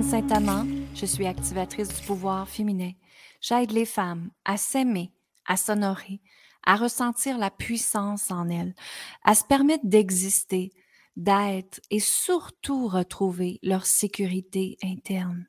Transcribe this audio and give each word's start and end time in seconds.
Lynne 0.00 0.08
Saint-Amand. 0.08 0.66
Je 0.94 1.04
suis 1.04 1.26
activatrice 1.26 1.88
du 1.88 2.06
pouvoir 2.06 2.48
féminin. 2.48 2.92
J'aide 3.42 3.70
les 3.70 3.84
femmes 3.84 4.30
à 4.46 4.56
s'aimer, 4.56 5.12
à 5.46 5.58
s'honorer, 5.58 6.22
à 6.64 6.76
ressentir 6.76 7.36
la 7.36 7.50
puissance 7.50 8.30
en 8.30 8.48
elles, 8.48 8.74
à 9.24 9.34
se 9.34 9.44
permettre 9.44 9.84
d'exister, 9.84 10.72
d'être 11.16 11.80
et 11.90 12.00
surtout 12.00 12.88
retrouver 12.88 13.58
leur 13.62 13.84
sécurité 13.84 14.78
interne. 14.82 15.46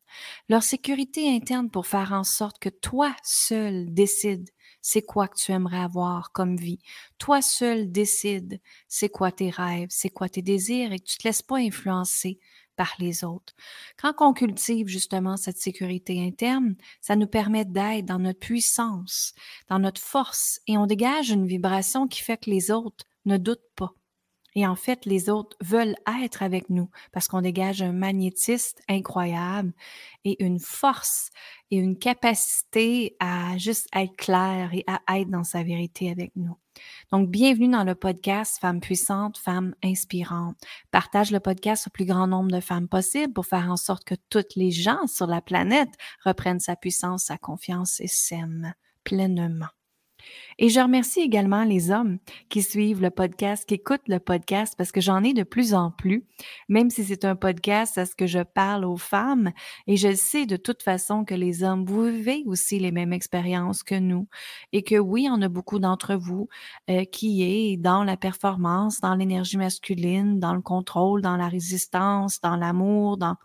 Leur 0.49 0.63
sécurité 0.63 1.33
interne 1.33 1.69
pour 1.69 1.87
faire 1.87 2.11
en 2.11 2.25
sorte 2.25 2.59
que 2.59 2.69
toi 2.69 3.15
seul 3.23 3.93
décides 3.93 4.49
c'est 4.81 5.03
quoi 5.03 5.27
que 5.27 5.37
tu 5.37 5.51
aimerais 5.51 5.79
avoir 5.79 6.31
comme 6.31 6.57
vie. 6.57 6.79
Toi 7.19 7.41
seul 7.41 7.91
décides 7.91 8.59
c'est 8.87 9.09
quoi 9.09 9.31
tes 9.31 9.49
rêves, 9.49 9.89
c'est 9.91 10.09
quoi 10.09 10.27
tes 10.27 10.41
désirs 10.41 10.91
et 10.91 10.99
que 10.99 11.05
tu 11.05 11.17
te 11.17 11.27
laisses 11.27 11.43
pas 11.43 11.57
influencer 11.57 12.39
par 12.75 12.93
les 12.99 13.23
autres. 13.23 13.53
Quand 13.97 14.13
on 14.19 14.33
cultive 14.33 14.87
justement 14.87 15.37
cette 15.37 15.57
sécurité 15.57 16.25
interne, 16.25 16.75
ça 17.01 17.15
nous 17.15 17.27
permet 17.27 17.65
d'être 17.65 18.05
dans 18.05 18.19
notre 18.19 18.39
puissance, 18.39 19.33
dans 19.69 19.79
notre 19.79 20.01
force 20.01 20.61
et 20.67 20.77
on 20.77 20.85
dégage 20.85 21.29
une 21.29 21.47
vibration 21.47 22.07
qui 22.07 22.21
fait 22.21 22.37
que 22.37 22.49
les 22.49 22.71
autres 22.71 23.05
ne 23.25 23.37
doutent 23.37 23.59
pas. 23.75 23.93
Et 24.55 24.67
en 24.67 24.75
fait, 24.75 25.05
les 25.05 25.29
autres 25.29 25.55
veulent 25.61 25.95
être 26.23 26.43
avec 26.43 26.69
nous 26.69 26.89
parce 27.11 27.27
qu'on 27.27 27.41
dégage 27.41 27.81
un 27.81 27.93
magnétisme 27.93 28.79
incroyable 28.89 29.71
et 30.25 30.43
une 30.43 30.59
force 30.59 31.29
et 31.69 31.77
une 31.77 31.97
capacité 31.97 33.15
à 33.19 33.57
juste 33.57 33.87
être 33.95 34.15
clair 34.17 34.71
et 34.73 34.83
à 34.87 35.19
être 35.19 35.29
dans 35.29 35.45
sa 35.45 35.63
vérité 35.63 36.11
avec 36.11 36.31
nous. 36.35 36.57
Donc, 37.11 37.29
bienvenue 37.29 37.69
dans 37.69 37.83
le 37.83 37.95
podcast 37.95 38.57
Femmes 38.59 38.79
puissantes, 38.79 39.37
Femmes 39.37 39.75
inspirantes. 39.83 40.57
Partage 40.91 41.31
le 41.31 41.39
podcast 41.39 41.87
au 41.87 41.89
plus 41.89 42.05
grand 42.05 42.27
nombre 42.27 42.51
de 42.51 42.61
femmes 42.61 42.87
possible 42.87 43.33
pour 43.33 43.45
faire 43.45 43.69
en 43.69 43.77
sorte 43.77 44.05
que 44.05 44.15
toutes 44.29 44.55
les 44.55 44.71
gens 44.71 45.07
sur 45.07 45.27
la 45.27 45.41
planète 45.41 45.91
reprennent 46.23 46.59
sa 46.59 46.75
puissance, 46.75 47.25
sa 47.25 47.37
confiance 47.37 47.99
et 47.99 48.07
s'aiment 48.07 48.73
pleinement. 49.03 49.67
Et 50.57 50.69
je 50.69 50.79
remercie 50.79 51.21
également 51.21 51.63
les 51.63 51.91
hommes 51.91 52.19
qui 52.49 52.61
suivent 52.61 53.01
le 53.01 53.09
podcast, 53.09 53.65
qui 53.65 53.75
écoutent 53.75 54.07
le 54.07 54.19
podcast, 54.19 54.75
parce 54.77 54.91
que 54.91 55.01
j'en 55.01 55.23
ai 55.23 55.33
de 55.33 55.43
plus 55.43 55.73
en 55.73 55.91
plus, 55.91 56.25
même 56.69 56.89
si 56.89 57.03
c'est 57.03 57.25
un 57.25 57.35
podcast 57.35 57.97
à 57.97 58.05
ce 58.05 58.15
que 58.15 58.27
je 58.27 58.39
parle 58.39 58.85
aux 58.85 58.97
femmes. 58.97 59.51
Et 59.87 59.97
je 59.97 60.13
sais 60.13 60.45
de 60.45 60.57
toute 60.57 60.83
façon 60.83 61.25
que 61.25 61.35
les 61.35 61.63
hommes, 61.63 61.85
vous 61.85 62.05
vivez 62.05 62.43
aussi 62.45 62.79
les 62.79 62.91
mêmes 62.91 63.13
expériences 63.13 63.83
que 63.83 63.95
nous. 63.95 64.27
Et 64.71 64.83
que 64.83 64.95
oui, 64.95 65.27
on 65.31 65.41
a 65.41 65.49
beaucoup 65.49 65.79
d'entre 65.79 66.15
vous 66.15 66.47
euh, 66.89 67.05
qui 67.05 67.43
est 67.43 67.77
dans 67.77 68.03
la 68.03 68.17
performance, 68.17 69.01
dans 69.01 69.15
l'énergie 69.15 69.57
masculine, 69.57 70.39
dans 70.39 70.53
le 70.53 70.61
contrôle, 70.61 71.21
dans 71.21 71.37
la 71.37 71.47
résistance, 71.47 72.41
dans 72.41 72.55
l'amour, 72.55 73.17
dans 73.17 73.35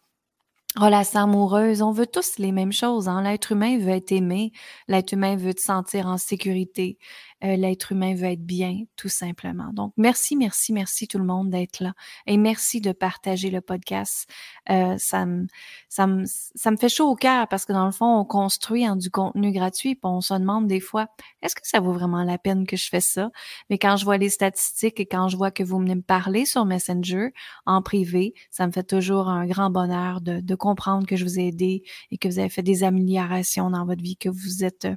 relation 0.76 1.20
amoureuse, 1.20 1.82
on 1.82 1.92
veut 1.92 2.06
tous 2.06 2.38
les 2.38 2.52
mêmes 2.52 2.72
choses. 2.72 3.08
Hein? 3.08 3.22
L'être 3.22 3.52
humain 3.52 3.78
veut 3.78 3.90
être 3.90 4.12
aimé, 4.12 4.52
l'être 4.88 5.12
humain 5.12 5.36
veut 5.36 5.54
se 5.56 5.64
sentir 5.64 6.06
en 6.06 6.18
sécurité, 6.18 6.98
euh, 7.44 7.56
l'être 7.56 7.92
humain 7.92 8.14
veut 8.14 8.26
être 8.26 8.44
bien, 8.44 8.84
tout 8.96 9.08
simplement. 9.08 9.72
Donc, 9.72 9.92
merci, 9.96 10.36
merci, 10.36 10.72
merci 10.72 11.06
tout 11.06 11.18
le 11.18 11.24
monde 11.24 11.50
d'être 11.50 11.80
là. 11.80 11.92
Et 12.26 12.36
merci 12.36 12.80
de 12.80 12.92
partager 12.92 13.50
le 13.50 13.60
podcast. 13.60 14.28
Euh, 14.70 14.96
ça, 14.98 15.26
me, 15.26 15.46
ça, 15.88 16.06
me, 16.06 16.24
ça 16.26 16.70
me 16.70 16.76
fait 16.76 16.88
chaud 16.88 17.08
au 17.08 17.14
cœur 17.14 17.46
parce 17.48 17.66
que 17.66 17.72
dans 17.72 17.84
le 17.86 17.92
fond, 17.92 18.20
on 18.20 18.24
construit 18.24 18.88
en 18.88 18.96
du 18.96 19.10
contenu 19.10 19.52
gratuit, 19.52 19.94
puis 19.94 20.00
on 20.04 20.20
se 20.20 20.34
demande 20.34 20.66
des 20.66 20.80
fois, 20.80 21.08
est-ce 21.42 21.54
que 21.54 21.60
ça 21.62 21.80
vaut 21.80 21.92
vraiment 21.92 22.24
la 22.24 22.38
peine 22.38 22.66
que 22.66 22.76
je 22.76 22.88
fais 22.88 23.00
ça? 23.00 23.30
Mais 23.70 23.78
quand 23.78 23.96
je 23.96 24.04
vois 24.04 24.16
les 24.16 24.30
statistiques 24.30 25.00
et 25.00 25.06
quand 25.06 25.28
je 25.28 25.36
vois 25.36 25.50
que 25.50 25.62
vous 25.62 25.78
venez 25.78 25.94
me 25.94 26.02
parler 26.02 26.46
sur 26.46 26.64
Messenger 26.64 27.32
en 27.66 27.82
privé, 27.82 28.34
ça 28.50 28.66
me 28.66 28.72
fait 28.72 28.84
toujours 28.84 29.28
un 29.28 29.46
grand 29.46 29.70
bonheur 29.70 30.20
de, 30.20 30.40
de 30.40 30.54
comprendre 30.54 31.06
que 31.06 31.16
je 31.16 31.24
vous 31.24 31.38
ai 31.38 31.48
aidé 31.48 31.82
et 32.10 32.18
que 32.18 32.28
vous 32.28 32.38
avez 32.38 32.48
fait 32.48 32.62
des 32.62 32.82
améliorations 32.82 33.70
dans 33.70 33.84
votre 33.84 34.02
vie, 34.02 34.16
que 34.16 34.28
vous 34.28 34.64
êtes 34.64 34.88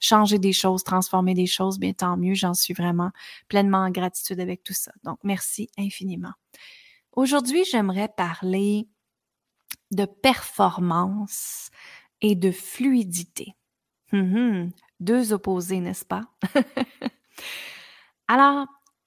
changer 0.00 0.38
des 0.38 0.52
choses, 0.52 0.84
transformer 0.84 1.34
des 1.34 1.46
choses, 1.46 1.78
bien 1.78 1.92
tant 1.92 2.16
mieux. 2.16 2.34
J'en 2.34 2.54
suis 2.54 2.74
vraiment 2.74 3.10
pleinement 3.48 3.78
en 3.78 3.90
gratitude 3.90 4.40
avec 4.40 4.62
tout 4.62 4.74
ça. 4.74 4.92
Donc, 5.04 5.18
merci 5.22 5.68
infiniment. 5.78 6.32
Aujourd'hui, 7.12 7.64
j'aimerais 7.64 8.08
parler 8.08 8.88
de 9.90 10.04
performance 10.04 11.70
et 12.20 12.34
de 12.34 12.50
fluidité. 12.50 13.54
Hum, 14.12 14.36
hum, 14.36 14.72
deux 15.00 15.32
opposés, 15.32 15.80
n'est-ce 15.80 16.04
pas? 16.04 16.22
Alors, 18.28 18.66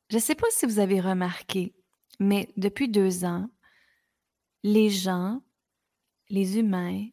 je 0.10 0.16
ne 0.16 0.22
sais 0.22 0.36
pas 0.36 0.48
si 0.52 0.66
vous 0.66 0.80
avez 0.80 1.00
remarqué, 1.00 1.74
mais 2.20 2.52
depuis 2.58 2.90
deux 2.90 3.26
ans, 3.26 3.48
les 4.64 4.90
gens, 4.90 5.42
les 6.30 6.58
humains, 6.58 7.08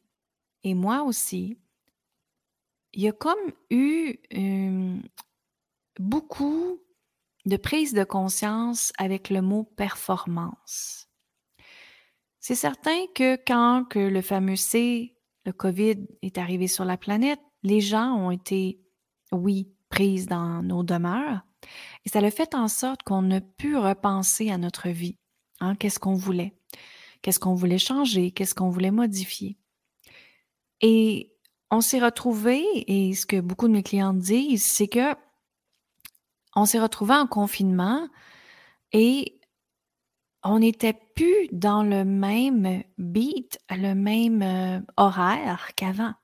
et 0.65 0.75
moi 0.75 1.03
aussi, 1.03 1.59
il 2.97 3.03
y 3.03 3.09
a 3.09 3.13
comme 3.13 3.53
eu 3.71 4.17
beaucoup 6.01 6.81
de 7.45 7.57
prise 7.57 7.93
de 7.93 8.05
conscience 8.05 8.93
avec 8.99 9.29
le 9.31 9.43
mot 9.43 9.65
performance. 9.77 11.07
C'est 12.41 12.55
certain 12.55 13.07
que 13.15 13.37
quand 13.37 13.85
que 13.85 13.99
le 13.99 14.23
fameux 14.23 14.57
C, 14.57 15.15
le 15.45 15.53
COVID, 15.53 16.07
est 16.23 16.39
arrivé 16.39 16.69
sur 16.69 16.85
la 16.85 16.97
planète, 16.97 17.41
les 17.63 17.81
gens 17.81 18.15
ont 18.17 18.31
été, 18.31 18.81
oui, 19.31 19.71
prises 19.91 20.27
dans 20.27 20.63
nos 20.63 20.83
demeures. 20.83 21.43
Et 22.05 22.09
ça 22.09 22.21
a 22.21 22.31
fait 22.31 22.55
en 22.55 22.69
sorte 22.69 23.03
qu'on 23.03 23.31
a 23.31 23.41
pu 23.41 23.77
repenser 23.77 24.51
à 24.51 24.59
notre 24.59 24.89
vie. 24.89 25.19
Hein, 25.61 25.77
qu'est-ce 25.77 25.99
qu'on 25.99 26.15
voulait? 26.15 26.57
Qu'est-ce 27.21 27.41
qu'on 27.41 27.55
voulait 27.55 27.79
changer? 27.79 28.31
Qu'est-ce 28.31 28.55
qu'on 28.55 28.71
voulait 28.71 28.91
modifier? 28.91 29.59
Et 30.81 31.36
on 31.71 31.81
s'est 31.81 32.01
retrouvés 32.01 32.65
et 32.87 33.15
ce 33.15 33.27
que 33.27 33.41
beaucoup 33.41 33.69
de 33.69 33.73
mes 33.73 33.83
clientes 33.83 34.19
disent, 34.19 34.65
c'est 34.65 34.89
que 34.89 35.15
on 36.55 36.65
s'est 36.65 36.81
retrouvés 36.81 37.15
en 37.15 37.27
confinement 37.27 38.09
et 38.93 39.41
on 40.43 40.61
n'était 40.61 40.99
plus 41.15 41.49
dans 41.53 41.83
le 41.83 42.05
même 42.05 42.83
beat, 42.99 43.59
le 43.71 43.95
même 43.95 44.43
euh, 44.43 44.81
horaire 44.97 45.71
qu'avant. 45.77 46.15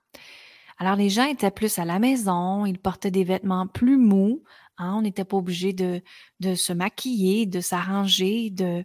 Alors 0.79 0.97
les 0.97 1.11
gens 1.11 1.27
étaient 1.27 1.51
plus 1.51 1.79
à 1.79 1.85
la 1.85 1.99
maison, 1.99 2.65
ils 2.65 2.79
portaient 2.79 3.11
des 3.11 3.25
vêtements 3.25 3.67
plus 3.67 3.99
mous, 3.99 4.43
hein, 4.79 4.95
on 4.97 5.03
n'était 5.03 5.25
pas 5.25 5.37
obligé 5.37 5.73
de 5.73 6.01
se 6.55 6.73
maquiller, 6.73 7.47
de 7.47 7.61
s'arranger, 7.61 8.51
de, 8.51 8.85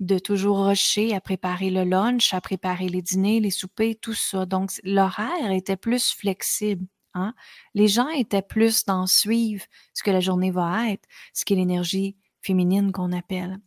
de 0.00 0.18
toujours 0.18 0.66
rusher 0.66 1.14
à 1.14 1.20
préparer 1.20 1.70
le 1.70 1.84
lunch, 1.84 2.32
à 2.32 2.40
préparer 2.40 2.88
les 2.88 3.02
dîners, 3.02 3.40
les 3.40 3.50
soupers, 3.50 3.96
tout 4.00 4.14
ça. 4.14 4.46
Donc, 4.46 4.70
l'horaire 4.84 5.50
était 5.50 5.76
plus 5.76 6.12
flexible. 6.12 6.86
Hein? 7.14 7.34
Les 7.74 7.88
gens 7.88 8.08
étaient 8.08 8.42
plus 8.42 8.84
dans 8.84 9.06
suivre 9.06 9.64
ce 9.94 10.02
que 10.02 10.10
la 10.10 10.20
journée 10.20 10.50
va 10.50 10.90
être, 10.90 11.08
ce 11.34 11.44
qui 11.44 11.54
est 11.54 11.56
l'énergie 11.56 12.16
féminine 12.42 12.92
qu'on 12.92 13.12
appelle. 13.12 13.58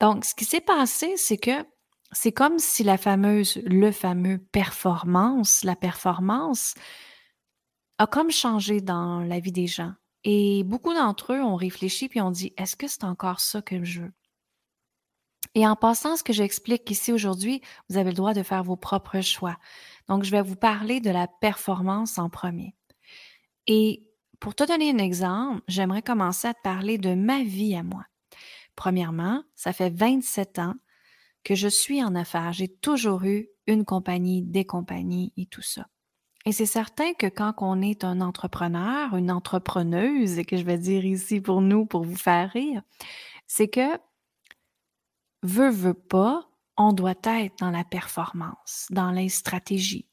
Donc, 0.00 0.24
ce 0.24 0.34
qui 0.34 0.44
s'est 0.44 0.60
passé, 0.60 1.14
c'est 1.16 1.38
que 1.38 1.64
c'est 2.12 2.32
comme 2.32 2.58
si 2.58 2.82
la 2.84 2.98
fameuse, 2.98 3.60
le 3.64 3.92
fameux 3.92 4.38
performance, 4.38 5.64
la 5.64 5.76
performance 5.76 6.74
a 7.98 8.06
comme 8.06 8.30
changé 8.30 8.80
dans 8.80 9.20
la 9.20 9.40
vie 9.40 9.52
des 9.52 9.66
gens. 9.66 9.92
Et 10.24 10.64
beaucoup 10.64 10.92
d'entre 10.92 11.34
eux 11.34 11.40
ont 11.40 11.56
réfléchi 11.56 12.08
puis 12.08 12.20
ont 12.20 12.30
dit, 12.30 12.52
est-ce 12.56 12.76
que 12.76 12.88
c'est 12.88 13.04
encore 13.04 13.40
ça 13.40 13.62
que 13.62 13.84
je 13.84 14.02
veux? 14.02 14.12
Et 15.56 15.66
en 15.66 15.74
passant, 15.74 16.16
ce 16.16 16.22
que 16.22 16.34
j'explique 16.34 16.90
ici 16.90 17.14
aujourd'hui, 17.14 17.62
vous 17.88 17.96
avez 17.96 18.10
le 18.10 18.16
droit 18.16 18.34
de 18.34 18.42
faire 18.42 18.62
vos 18.62 18.76
propres 18.76 19.22
choix. 19.22 19.56
Donc, 20.06 20.22
je 20.22 20.30
vais 20.30 20.42
vous 20.42 20.54
parler 20.54 21.00
de 21.00 21.08
la 21.08 21.28
performance 21.28 22.18
en 22.18 22.28
premier. 22.28 22.74
Et 23.66 24.06
pour 24.38 24.54
te 24.54 24.64
donner 24.64 24.90
un 24.90 24.98
exemple, 24.98 25.62
j'aimerais 25.66 26.02
commencer 26.02 26.46
à 26.46 26.52
te 26.52 26.60
parler 26.62 26.98
de 26.98 27.14
ma 27.14 27.42
vie 27.42 27.74
à 27.74 27.82
moi. 27.82 28.04
Premièrement, 28.74 29.44
ça 29.54 29.72
fait 29.72 29.88
27 29.88 30.58
ans 30.58 30.74
que 31.42 31.54
je 31.54 31.68
suis 31.68 32.04
en 32.04 32.14
affaires. 32.14 32.52
J'ai 32.52 32.68
toujours 32.68 33.24
eu 33.24 33.48
une 33.66 33.86
compagnie, 33.86 34.42
des 34.42 34.66
compagnies 34.66 35.32
et 35.38 35.46
tout 35.46 35.62
ça. 35.62 35.86
Et 36.44 36.52
c'est 36.52 36.66
certain 36.66 37.14
que 37.14 37.28
quand 37.28 37.54
on 37.62 37.80
est 37.80 38.04
un 38.04 38.20
entrepreneur, 38.20 39.16
une 39.16 39.30
entrepreneuse, 39.30 40.42
que 40.46 40.58
je 40.58 40.64
vais 40.64 40.76
dire 40.76 41.06
ici 41.06 41.40
pour 41.40 41.62
nous, 41.62 41.86
pour 41.86 42.04
vous 42.04 42.14
faire 42.14 42.50
rire, 42.50 42.82
c'est 43.46 43.68
que 43.68 43.98
veut, 45.42 45.70
veut 45.70 45.94
pas, 45.94 46.48
on 46.76 46.92
doit 46.92 47.14
être 47.24 47.58
dans 47.60 47.70
la 47.70 47.84
performance, 47.84 48.86
dans 48.90 49.10
les 49.10 49.28
stratégies, 49.28 50.06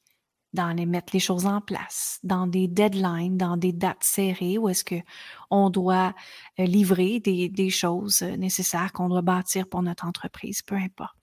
dans 0.54 0.70
les 0.70 0.86
mettre 0.86 1.14
les 1.14 1.20
choses 1.20 1.46
en 1.46 1.62
place, 1.62 2.20
dans 2.24 2.48
des 2.48 2.68
deadlines, 2.68 3.38
dans 3.38 3.58
des 3.58 3.74
dates 3.74 4.04
serrées 4.04 4.58
où 4.58 4.70
est-ce 4.70 4.84
que 4.84 5.02
on 5.50 5.70
doit 5.70 6.14
euh, 6.60 6.66
livrer 6.66 7.20
des, 7.20 7.50
des 7.50 7.70
choses 7.70 8.22
nécessaires 8.22 8.94
qu'on 8.94 9.10
doit 9.10 9.22
bâtir 9.22 9.68
pour 9.68 9.82
notre 9.82 10.06
entreprise, 10.06 10.62
peu 10.62 10.76
importe. 10.76 11.16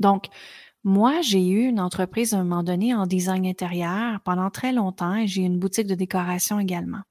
Donc, 0.00 0.26
moi, 0.84 1.20
j'ai 1.22 1.46
eu 1.48 1.66
une 1.66 1.80
entreprise 1.80 2.34
à 2.34 2.38
un 2.38 2.44
moment 2.44 2.62
donné 2.62 2.94
en 2.94 3.06
design 3.06 3.46
intérieur 3.46 4.20
pendant 4.20 4.50
très 4.50 4.72
longtemps 4.72 5.16
et 5.16 5.26
j'ai 5.26 5.42
une 5.42 5.58
boutique 5.58 5.88
de 5.88 5.94
décoration 5.94 6.60
également. 6.60 7.02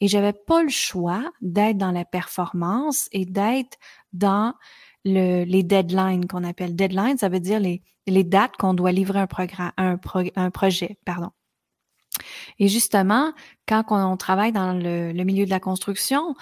Et 0.00 0.08
j'avais 0.08 0.32
pas 0.32 0.64
le 0.64 0.68
choix 0.68 1.30
d'être 1.40 1.78
dans 1.78 1.92
la 1.92 2.04
performance 2.04 3.08
et 3.12 3.24
d'être 3.24 3.78
dans 4.12 4.54
les 5.04 5.62
deadlines 5.62 6.26
qu'on 6.26 6.44
appelle. 6.44 6.76
Deadlines, 6.76 7.18
ça 7.18 7.28
veut 7.28 7.40
dire 7.40 7.60
les, 7.60 7.82
les 8.06 8.24
dates 8.24 8.56
qu'on 8.56 8.74
doit 8.74 8.92
livrer 8.92 9.20
un, 9.20 9.72
un, 9.76 9.98
un 10.36 10.50
projet. 10.50 10.98
Pardon. 11.04 11.30
Et 12.58 12.68
justement, 12.68 13.32
quand 13.66 13.84
on, 13.90 14.16
travaille 14.16 14.52
dans 14.52 14.72
le, 14.72 15.12
milieu 15.24 15.44
de 15.44 15.50
la 15.50 15.60
construction, 15.60 16.34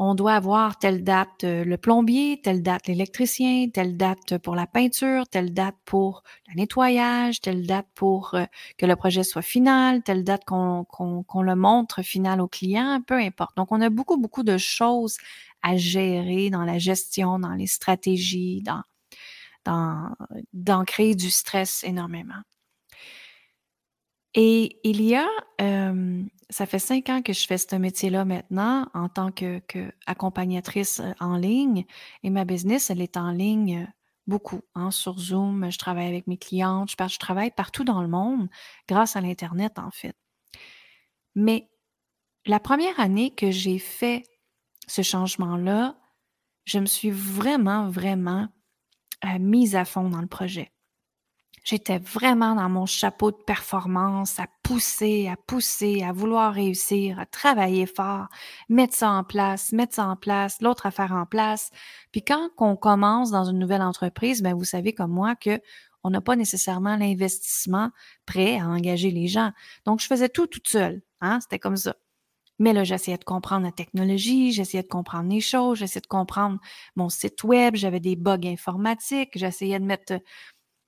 on 0.00 0.14
doit 0.14 0.34
avoir 0.34 0.78
telle 0.78 1.02
date 1.02 1.42
euh, 1.42 1.64
le 1.64 1.76
plombier, 1.76 2.40
telle 2.40 2.62
date 2.62 2.86
l'électricien, 2.86 3.68
telle 3.68 3.96
date 3.96 4.38
pour 4.38 4.54
la 4.54 4.68
peinture, 4.68 5.26
telle 5.26 5.52
date 5.52 5.74
pour 5.84 6.22
le 6.46 6.54
nettoyage, 6.54 7.40
telle 7.40 7.66
date 7.66 7.86
pour 7.96 8.34
euh, 8.34 8.44
que 8.76 8.86
le 8.86 8.94
projet 8.94 9.24
soit 9.24 9.42
final, 9.42 10.02
telle 10.02 10.22
date 10.22 10.44
qu'on 10.44 10.86
le 11.42 11.54
montre 11.56 12.02
final 12.02 12.40
au 12.40 12.46
client, 12.46 13.00
peu 13.04 13.16
importe. 13.16 13.56
Donc, 13.56 13.72
on 13.72 13.80
a 13.80 13.90
beaucoup, 13.90 14.18
beaucoup 14.18 14.44
de 14.44 14.56
choses 14.56 15.16
à 15.62 15.76
gérer 15.76 16.50
dans 16.50 16.64
la 16.64 16.78
gestion, 16.78 17.38
dans 17.38 17.54
les 17.54 17.66
stratégies, 17.66 18.62
dans, 18.62 18.82
dans, 20.52 20.84
créer 20.84 21.14
du 21.14 21.30
stress 21.30 21.84
énormément. 21.84 22.42
Et 24.34 24.78
il 24.84 25.02
y 25.02 25.16
a, 25.16 25.26
ça 26.50 26.66
fait 26.66 26.78
cinq 26.78 27.08
ans 27.08 27.22
que 27.22 27.32
je 27.32 27.46
fais 27.46 27.58
ce 27.58 27.76
métier-là 27.76 28.24
maintenant 28.24 28.88
en 28.94 29.08
tant 29.08 29.32
que, 29.32 29.60
accompagnatrice 30.06 31.02
en 31.20 31.36
ligne 31.36 31.84
et 32.22 32.30
ma 32.30 32.44
business, 32.44 32.90
elle 32.90 33.00
est 33.00 33.16
en 33.16 33.30
ligne 33.30 33.90
beaucoup, 34.26 34.60
hein, 34.74 34.90
sur 34.90 35.18
Zoom. 35.18 35.70
Je 35.70 35.78
travaille 35.78 36.06
avec 36.06 36.26
mes 36.26 36.36
clientes, 36.36 36.90
je 36.90 37.18
travaille 37.18 37.50
partout 37.50 37.84
dans 37.84 38.02
le 38.02 38.08
monde 38.08 38.48
grâce 38.86 39.16
à 39.16 39.20
l'Internet, 39.20 39.78
en 39.78 39.90
fait. 39.90 40.14
Mais 41.34 41.68
la 42.46 42.60
première 42.60 43.00
année 43.00 43.30
que 43.30 43.50
j'ai 43.50 43.78
fait 43.78 44.24
ce 44.88 45.02
changement-là, 45.02 45.96
je 46.64 46.78
me 46.78 46.86
suis 46.86 47.10
vraiment, 47.10 47.88
vraiment 47.88 48.48
mise 49.38 49.76
à 49.76 49.84
fond 49.84 50.08
dans 50.08 50.20
le 50.20 50.26
projet. 50.26 50.72
J'étais 51.64 51.98
vraiment 51.98 52.54
dans 52.54 52.70
mon 52.70 52.86
chapeau 52.86 53.30
de 53.30 53.36
performance, 53.36 54.40
à 54.40 54.46
pousser, 54.62 55.28
à 55.28 55.36
pousser, 55.36 56.02
à 56.02 56.12
vouloir 56.12 56.54
réussir, 56.54 57.18
à 57.18 57.26
travailler 57.26 57.84
fort, 57.84 58.28
mettre 58.70 58.94
ça 58.94 59.10
en 59.10 59.22
place, 59.22 59.72
mettre 59.72 59.94
ça 59.94 60.06
en 60.06 60.16
place, 60.16 60.62
l'autre 60.62 60.86
affaire 60.86 61.12
en 61.12 61.26
place. 61.26 61.70
Puis 62.10 62.22
quand 62.22 62.48
on 62.56 62.76
commence 62.76 63.30
dans 63.30 63.44
une 63.44 63.58
nouvelle 63.58 63.82
entreprise, 63.82 64.42
ben 64.42 64.54
vous 64.54 64.64
savez 64.64 64.94
comme 64.94 65.12
moi 65.12 65.36
que 65.36 65.60
on 66.04 66.10
n'a 66.10 66.22
pas 66.22 66.36
nécessairement 66.36 66.96
l'investissement 66.96 67.90
prêt 68.24 68.58
à 68.58 68.68
engager 68.68 69.10
les 69.10 69.26
gens. 69.26 69.52
Donc 69.84 70.00
je 70.00 70.06
faisais 70.06 70.30
tout 70.30 70.46
toute 70.46 70.68
seule, 70.68 71.02
hein, 71.20 71.38
c'était 71.40 71.58
comme 71.58 71.76
ça. 71.76 71.96
Mais 72.58 72.72
là, 72.72 72.84
j'essayais 72.84 73.18
de 73.18 73.24
comprendre 73.24 73.64
la 73.64 73.72
technologie, 73.72 74.52
j'essayais 74.52 74.82
de 74.82 74.88
comprendre 74.88 75.30
les 75.30 75.40
choses, 75.40 75.78
j'essayais 75.78 76.00
de 76.00 76.06
comprendre 76.06 76.58
mon 76.96 77.08
site 77.08 77.44
web, 77.44 77.76
j'avais 77.76 78.00
des 78.00 78.16
bugs 78.16 78.38
informatiques, 78.44 79.30
j'essayais 79.36 79.78
de 79.78 79.84
mettre 79.84 80.14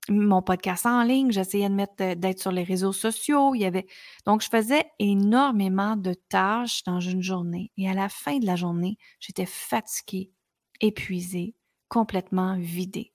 mon 0.09 0.43
podcast 0.43 0.87
en 0.87 1.03
ligne, 1.03 1.31
j'essayais 1.31 1.69
de 1.69 1.75
mettre 1.75 1.95
euh, 2.01 2.15
d'être 2.15 2.41
sur 2.41 2.53
les 2.53 2.63
réseaux 2.63 2.93
sociaux. 2.93 3.55
Il 3.55 3.61
y 3.61 3.65
avait 3.65 3.87
donc 4.27 4.43
je 4.43 4.49
faisais 4.49 4.85
énormément 4.99 5.97
de 5.97 6.15
tâches 6.15 6.83
dans 6.85 7.01
une 7.01 7.23
journée 7.23 7.71
et 7.77 7.89
à 7.89 7.95
la 7.95 8.09
fin 8.09 8.39
de 8.39 8.47
la 8.47 8.57
journée, 8.57 8.97
j'étais 9.21 9.47
fatiguée, 9.47 10.33
épuisée, 10.81 11.55
complètement 11.89 12.57
vidée. 12.59 13.13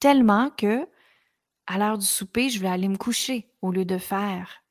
Tellement 0.00 0.50
que 0.50 0.86
à 1.66 1.78
l'heure 1.78 1.98
du 1.98 2.06
souper, 2.06 2.50
je 2.50 2.58
voulais 2.58 2.70
aller 2.70 2.88
me 2.88 2.96
coucher 2.96 3.50
au 3.62 3.72
lieu 3.72 3.84
de 3.84 3.98
faire 3.98 4.62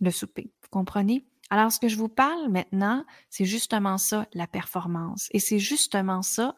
le 0.00 0.10
souper. 0.10 0.52
Vous 0.62 0.68
comprenez? 0.70 1.29
Alors, 1.50 1.72
ce 1.72 1.80
que 1.80 1.88
je 1.88 1.96
vous 1.96 2.08
parle 2.08 2.48
maintenant, 2.48 3.04
c'est 3.28 3.44
justement 3.44 3.98
ça, 3.98 4.26
la 4.34 4.46
performance. 4.46 5.28
Et 5.32 5.40
c'est 5.40 5.58
justement 5.58 6.22
ça, 6.22 6.56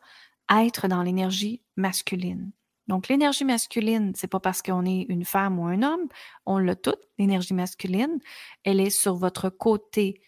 être 0.50 0.88
dans 0.88 1.02
l'énergie 1.02 1.62
masculine. 1.76 2.52
Donc, 2.88 3.08
l'énergie 3.08 3.44
masculine, 3.44 4.12
c'est 4.14 4.26
pas 4.26 4.40
parce 4.40 4.60
qu'on 4.60 4.84
est 4.84 5.06
une 5.08 5.24
femme 5.24 5.58
ou 5.58 5.66
un 5.66 5.82
homme, 5.82 6.08
on 6.46 6.58
l'a 6.58 6.76
toute, 6.76 7.00
l'énergie 7.18 7.54
masculine. 7.54 8.18
Elle 8.64 8.80
est 8.80 8.90
sur 8.90 9.14
votre 9.14 9.48
côté 9.48 10.20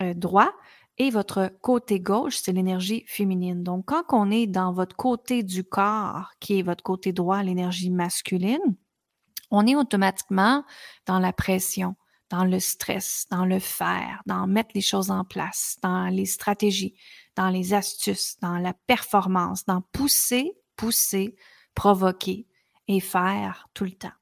euh, 0.00 0.14
droit 0.14 0.52
et 0.98 1.10
votre 1.10 1.50
côté 1.60 2.00
gauche, 2.00 2.38
c'est 2.38 2.52
l'énergie 2.52 3.04
féminine. 3.06 3.62
Donc, 3.62 3.86
quand 3.86 4.04
on 4.10 4.30
est 4.30 4.46
dans 4.46 4.72
votre 4.72 4.96
côté 4.96 5.42
du 5.42 5.64
corps, 5.64 6.30
qui 6.40 6.58
est 6.58 6.62
votre 6.62 6.82
côté 6.84 7.12
droit, 7.12 7.42
l'énergie 7.42 7.90
masculine, 7.90 8.76
on 9.50 9.66
est 9.66 9.76
automatiquement 9.76 10.64
dans 11.06 11.18
la 11.18 11.32
pression, 11.32 11.96
dans 12.30 12.44
le 12.44 12.58
stress, 12.58 13.26
dans 13.30 13.44
le 13.44 13.58
faire, 13.58 14.22
dans 14.26 14.46
mettre 14.46 14.70
les 14.74 14.80
choses 14.80 15.10
en 15.10 15.24
place, 15.24 15.78
dans 15.82 16.06
les 16.06 16.26
stratégies, 16.26 16.94
dans 17.36 17.50
les 17.50 17.74
astuces, 17.74 18.38
dans 18.40 18.58
la 18.58 18.72
performance, 18.72 19.64
dans 19.64 19.82
pousser, 19.92 20.52
pousser, 20.76 21.36
provoquer 21.74 22.46
et 22.88 23.00
faire 23.00 23.68
tout 23.74 23.84
le 23.84 23.92
temps. 23.92 24.12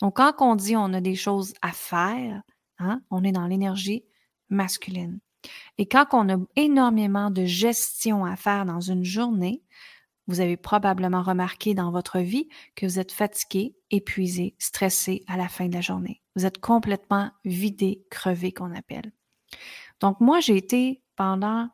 Donc, 0.00 0.16
quand 0.16 0.34
on 0.40 0.56
dit 0.56 0.76
on 0.76 0.92
a 0.92 1.00
des 1.00 1.16
choses 1.16 1.54
à 1.62 1.72
faire, 1.72 2.42
hein, 2.78 3.00
on 3.10 3.24
est 3.24 3.32
dans 3.32 3.46
l'énergie 3.46 4.04
masculine. 4.48 5.20
Et 5.78 5.86
quand 5.86 6.06
on 6.12 6.28
a 6.28 6.38
énormément 6.56 7.30
de 7.30 7.44
gestion 7.44 8.24
à 8.24 8.36
faire 8.36 8.64
dans 8.64 8.80
une 8.80 9.04
journée, 9.04 9.62
vous 10.26 10.40
avez 10.40 10.56
probablement 10.56 11.22
remarqué 11.22 11.74
dans 11.74 11.90
votre 11.90 12.18
vie 12.18 12.48
que 12.74 12.86
vous 12.86 12.98
êtes 12.98 13.12
fatigué, 13.12 13.74
épuisé, 13.90 14.54
stressé 14.58 15.24
à 15.26 15.36
la 15.36 15.48
fin 15.48 15.68
de 15.68 15.74
la 15.74 15.80
journée. 15.80 16.20
Vous 16.38 16.46
êtes 16.46 16.60
complètement 16.60 17.32
vidé, 17.44 18.06
crevé 18.10 18.52
qu'on 18.52 18.72
appelle. 18.72 19.10
Donc 19.98 20.20
moi, 20.20 20.38
j'ai 20.38 20.56
été 20.56 21.02
pendant 21.16 21.68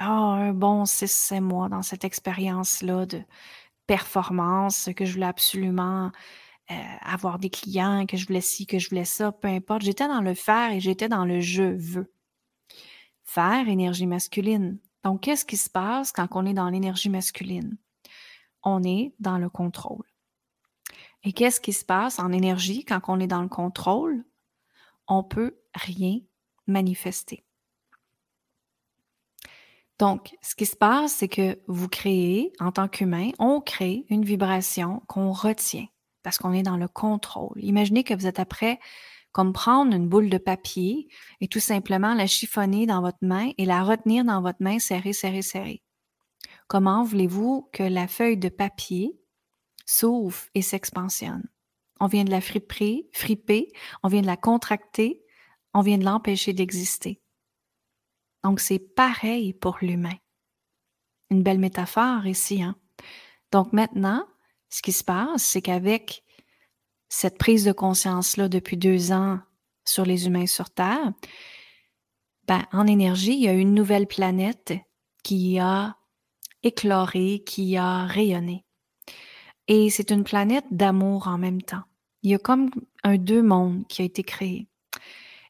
oh, 0.00 0.04
un 0.04 0.52
bon 0.52 0.84
6-7 0.84 1.40
mois 1.40 1.68
dans 1.68 1.82
cette 1.82 2.04
expérience-là 2.04 3.04
de 3.06 3.20
performance, 3.88 4.90
que 4.94 5.04
je 5.04 5.14
voulais 5.14 5.26
absolument 5.26 6.12
euh, 6.70 6.74
avoir 7.00 7.40
des 7.40 7.50
clients, 7.50 8.06
que 8.06 8.16
je 8.16 8.28
voulais 8.28 8.40
ci, 8.40 8.64
que 8.64 8.78
je 8.78 8.90
voulais 8.90 9.04
ça, 9.04 9.32
peu 9.32 9.48
importe. 9.48 9.82
J'étais 9.82 10.06
dans 10.06 10.20
le 10.20 10.34
faire 10.34 10.70
et 10.70 10.78
j'étais 10.78 11.08
dans 11.08 11.24
le 11.24 11.40
je 11.40 11.64
veux. 11.64 12.12
Faire, 13.24 13.68
énergie 13.68 14.06
masculine. 14.06 14.78
Donc, 15.02 15.22
qu'est-ce 15.22 15.44
qui 15.44 15.56
se 15.56 15.68
passe 15.68 16.12
quand 16.12 16.28
on 16.30 16.46
est 16.46 16.54
dans 16.54 16.70
l'énergie 16.70 17.10
masculine? 17.10 17.76
On 18.62 18.84
est 18.84 19.14
dans 19.18 19.38
le 19.38 19.50
contrôle. 19.50 20.13
Et 21.24 21.32
qu'est-ce 21.32 21.60
qui 21.60 21.72
se 21.72 21.84
passe? 21.84 22.18
En 22.18 22.32
énergie 22.32 22.84
quand 22.84 23.00
on 23.08 23.18
est 23.18 23.26
dans 23.26 23.42
le 23.42 23.48
contrôle? 23.48 24.24
On 25.08 25.22
peut 25.22 25.58
rien 25.74 26.20
manifester. 26.66 27.44
Donc, 29.98 30.36
ce 30.42 30.54
qui 30.54 30.66
se 30.66 30.76
passe, 30.76 31.12
c'est 31.12 31.28
que 31.28 31.60
vous 31.68 31.88
créez, 31.88 32.52
en 32.58 32.72
tant 32.72 32.88
qu'humain, 32.88 33.30
on 33.38 33.60
crée 33.60 34.06
une 34.08 34.24
vibration 34.24 35.02
qu'on 35.06 35.32
retient 35.32 35.86
parce 36.22 36.38
qu'on 36.38 36.52
est 36.52 36.62
dans 36.62 36.76
le 36.76 36.88
contrôle. 36.88 37.56
Imaginez 37.56 38.02
que 38.02 38.14
vous 38.14 38.26
êtes 38.26 38.40
après 38.40 38.80
comme 39.32 39.52
prendre 39.52 39.94
une 39.94 40.08
boule 40.08 40.30
de 40.30 40.38
papier 40.38 41.08
et 41.40 41.48
tout 41.48 41.60
simplement 41.60 42.14
la 42.14 42.26
chiffonner 42.26 42.86
dans 42.86 43.00
votre 43.00 43.18
main 43.22 43.50
et 43.58 43.64
la 43.64 43.82
retenir 43.82 44.24
dans 44.24 44.40
votre 44.40 44.62
main 44.62 44.78
serrée, 44.78 45.12
serrée, 45.12 45.42
serrée. 45.42 45.82
Comment 46.66 47.04
voulez-vous 47.04 47.68
que 47.72 47.82
la 47.82 48.06
feuille 48.08 48.36
de 48.36 48.48
papier 48.48 49.18
s'ouvre 49.86 50.38
et 50.54 50.62
s'expansionne? 50.62 51.48
On 52.00 52.06
vient 52.06 52.24
de 52.24 52.30
la 52.30 52.40
friper, 52.40 53.08
friper, 53.12 53.72
on 54.02 54.08
vient 54.08 54.22
de 54.22 54.26
la 54.26 54.36
contracter, 54.36 55.22
on 55.72 55.80
vient 55.80 55.98
de 55.98 56.04
l'empêcher 56.04 56.52
d'exister. 56.52 57.20
Donc, 58.42 58.60
c'est 58.60 58.78
pareil 58.78 59.54
pour 59.54 59.78
l'humain. 59.80 60.16
Une 61.30 61.42
belle 61.42 61.58
métaphore 61.58 62.26
ici. 62.26 62.62
Hein? 62.62 62.76
Donc 63.50 63.72
maintenant, 63.72 64.26
ce 64.68 64.82
qui 64.82 64.92
se 64.92 65.04
passe, 65.04 65.44
c'est 65.44 65.62
qu'avec 65.62 66.24
cette 67.08 67.38
prise 67.38 67.64
de 67.64 67.72
conscience-là 67.72 68.48
depuis 68.48 68.76
deux 68.76 69.12
ans 69.12 69.38
sur 69.84 70.04
les 70.04 70.26
humains 70.26 70.46
sur 70.46 70.70
Terre, 70.70 71.12
ben, 72.48 72.66
en 72.72 72.86
énergie, 72.86 73.34
il 73.34 73.42
y 73.42 73.48
a 73.48 73.52
une 73.52 73.74
nouvelle 73.74 74.06
planète 74.06 74.74
qui 75.22 75.58
a 75.58 75.96
écloré, 76.62 77.42
qui 77.46 77.76
a 77.76 78.04
rayonné. 78.06 78.66
Et 79.68 79.90
c'est 79.90 80.10
une 80.10 80.24
planète 80.24 80.66
d'amour 80.70 81.28
en 81.28 81.38
même 81.38 81.62
temps. 81.62 81.84
Il 82.22 82.30
y 82.30 82.34
a 82.34 82.38
comme 82.38 82.70
un 83.02 83.16
deux 83.16 83.42
mondes 83.42 83.86
qui 83.88 84.02
a 84.02 84.04
été 84.04 84.22
créé. 84.22 84.68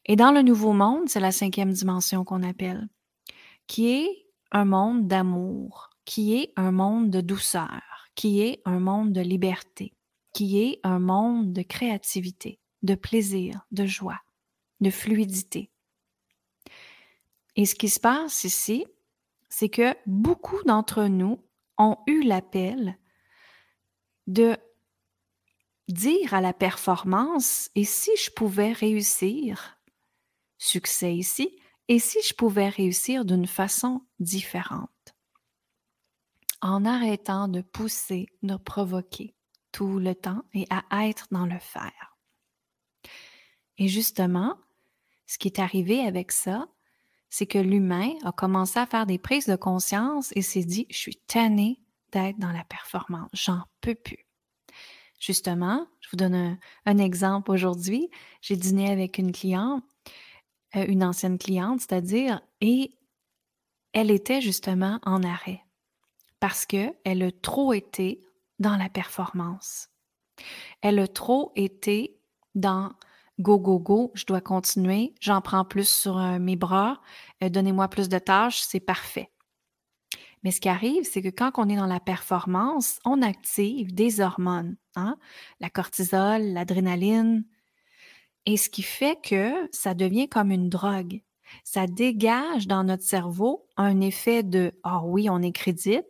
Et 0.06 0.16
dans 0.16 0.32
le 0.32 0.42
nouveau 0.42 0.72
monde, 0.72 1.08
c'est 1.08 1.20
la 1.20 1.32
cinquième 1.32 1.72
dimension 1.72 2.24
qu'on 2.24 2.42
appelle, 2.42 2.88
qui 3.66 3.88
est 3.88 4.26
un 4.52 4.64
monde 4.64 5.08
d'amour, 5.08 5.90
qui 6.04 6.36
est 6.36 6.52
un 6.56 6.72
monde 6.72 7.10
de 7.10 7.20
douceur, 7.20 7.80
qui 8.14 8.40
est 8.40 8.60
un 8.64 8.78
monde 8.78 9.12
de 9.12 9.20
liberté, 9.20 9.94
qui 10.32 10.60
est 10.60 10.80
un 10.82 10.98
monde 10.98 11.52
de 11.52 11.62
créativité, 11.62 12.60
de 12.82 12.94
plaisir, 12.94 13.66
de 13.72 13.86
joie, 13.86 14.20
de 14.80 14.90
fluidité. 14.90 15.70
Et 17.56 17.66
ce 17.66 17.74
qui 17.74 17.88
se 17.88 18.00
passe 18.00 18.44
ici, 18.44 18.84
c'est 19.48 19.68
que 19.68 19.94
beaucoup 20.06 20.62
d'entre 20.64 21.04
nous 21.04 21.40
ont 21.78 21.96
eu 22.06 22.22
l'appel 22.22 22.98
de 24.26 24.56
dire 25.88 26.32
à 26.34 26.40
la 26.40 26.52
performance, 26.52 27.70
et 27.74 27.84
si 27.84 28.10
je 28.16 28.30
pouvais 28.30 28.72
réussir 28.72 29.78
succès 30.58 31.14
ici, 31.14 31.58
et 31.88 31.98
si 31.98 32.18
je 32.26 32.34
pouvais 32.34 32.68
réussir 32.68 33.24
d'une 33.24 33.46
façon 33.46 34.00
différente? 34.18 34.90
en 36.64 36.86
arrêtant 36.86 37.46
de 37.46 37.60
pousser, 37.60 38.26
de 38.42 38.56
provoquer 38.56 39.34
tout 39.70 39.98
le 39.98 40.14
temps 40.14 40.42
et 40.54 40.66
à 40.70 41.06
être 41.06 41.26
dans 41.30 41.44
le 41.44 41.58
faire. 41.58 42.16
Et 43.76 43.86
justement, 43.86 44.56
ce 45.26 45.36
qui 45.36 45.48
est 45.48 45.58
arrivé 45.58 46.00
avec 46.00 46.32
ça, 46.32 46.66
c'est 47.28 47.46
que 47.46 47.58
l'humain 47.58 48.14
a 48.24 48.32
commencé 48.32 48.78
à 48.78 48.86
faire 48.86 49.04
des 49.04 49.18
prises 49.18 49.46
de 49.46 49.56
conscience 49.56 50.32
et 50.36 50.40
s'est 50.40 50.64
dit, 50.64 50.86
je 50.88 50.96
suis 50.96 51.16
tanné 51.16 51.82
dans 52.38 52.52
la 52.52 52.64
performance, 52.64 53.28
j'en 53.32 53.62
peux 53.80 53.94
plus. 53.94 54.26
Justement, 55.20 55.86
je 56.00 56.08
vous 56.10 56.16
donne 56.16 56.58
un, 56.86 56.98
exemple 56.98 57.50
aujourd'hui. 57.50 58.10
J'ai 58.42 58.56
dîné 58.56 58.90
avec 58.90 59.18
une 59.18 59.32
cliente, 59.32 59.84
euh, 60.76 60.84
une 60.86 61.02
ancienne 61.02 61.38
cliente, 61.38 61.80
c'est-à-dire, 61.80 62.40
et 62.60 62.94
elle 63.92 64.10
était 64.10 64.40
justement 64.40 64.98
en 65.04 65.22
arrêt 65.22 65.62
parce 66.40 66.66
qu'elle 66.66 67.22
a 67.22 67.32
trop 67.42 67.72
été 67.72 68.20
dans 68.58 68.76
la 68.76 68.88
performance. 68.88 69.88
Elle 70.82 70.98
a 70.98 71.08
trop 71.08 71.52
été 71.56 72.18
dans 72.54 72.92
go, 73.38 73.58
go, 73.58 73.78
go, 73.78 74.10
je 74.14 74.26
dois 74.26 74.40
continuer, 74.40 75.14
j'en 75.20 75.40
prends 75.40 75.64
plus 75.64 75.88
sur 75.88 76.18
euh, 76.18 76.38
mes 76.38 76.56
bras, 76.56 77.00
euh, 77.42 77.48
donnez-moi 77.48 77.88
plus 77.88 78.08
de 78.08 78.18
tâches, 78.18 78.60
c'est 78.60 78.80
parfait. 78.80 79.30
Mais 80.44 80.50
ce 80.50 80.60
qui 80.60 80.68
arrive, 80.68 81.04
c'est 81.04 81.22
que 81.22 81.30
quand 81.30 81.52
on 81.56 81.70
est 81.70 81.76
dans 81.76 81.86
la 81.86 82.00
performance, 82.00 83.00
on 83.06 83.22
active 83.22 83.94
des 83.94 84.20
hormones, 84.20 84.76
hein? 84.94 85.16
la 85.58 85.70
cortisol, 85.70 86.42
l'adrénaline, 86.42 87.44
et 88.44 88.58
ce 88.58 88.68
qui 88.68 88.82
fait 88.82 89.18
que 89.22 89.52
ça 89.72 89.94
devient 89.94 90.28
comme 90.28 90.50
une 90.50 90.68
drogue. 90.68 91.22
Ça 91.64 91.86
dégage 91.86 92.66
dans 92.66 92.84
notre 92.84 93.04
cerveau 93.04 93.66
un 93.76 94.02
effet 94.02 94.42
de 94.42 94.72
Ah 94.82 95.02
oui, 95.02 95.30
on 95.30 95.40
est 95.40 95.52
crédible. 95.52 96.04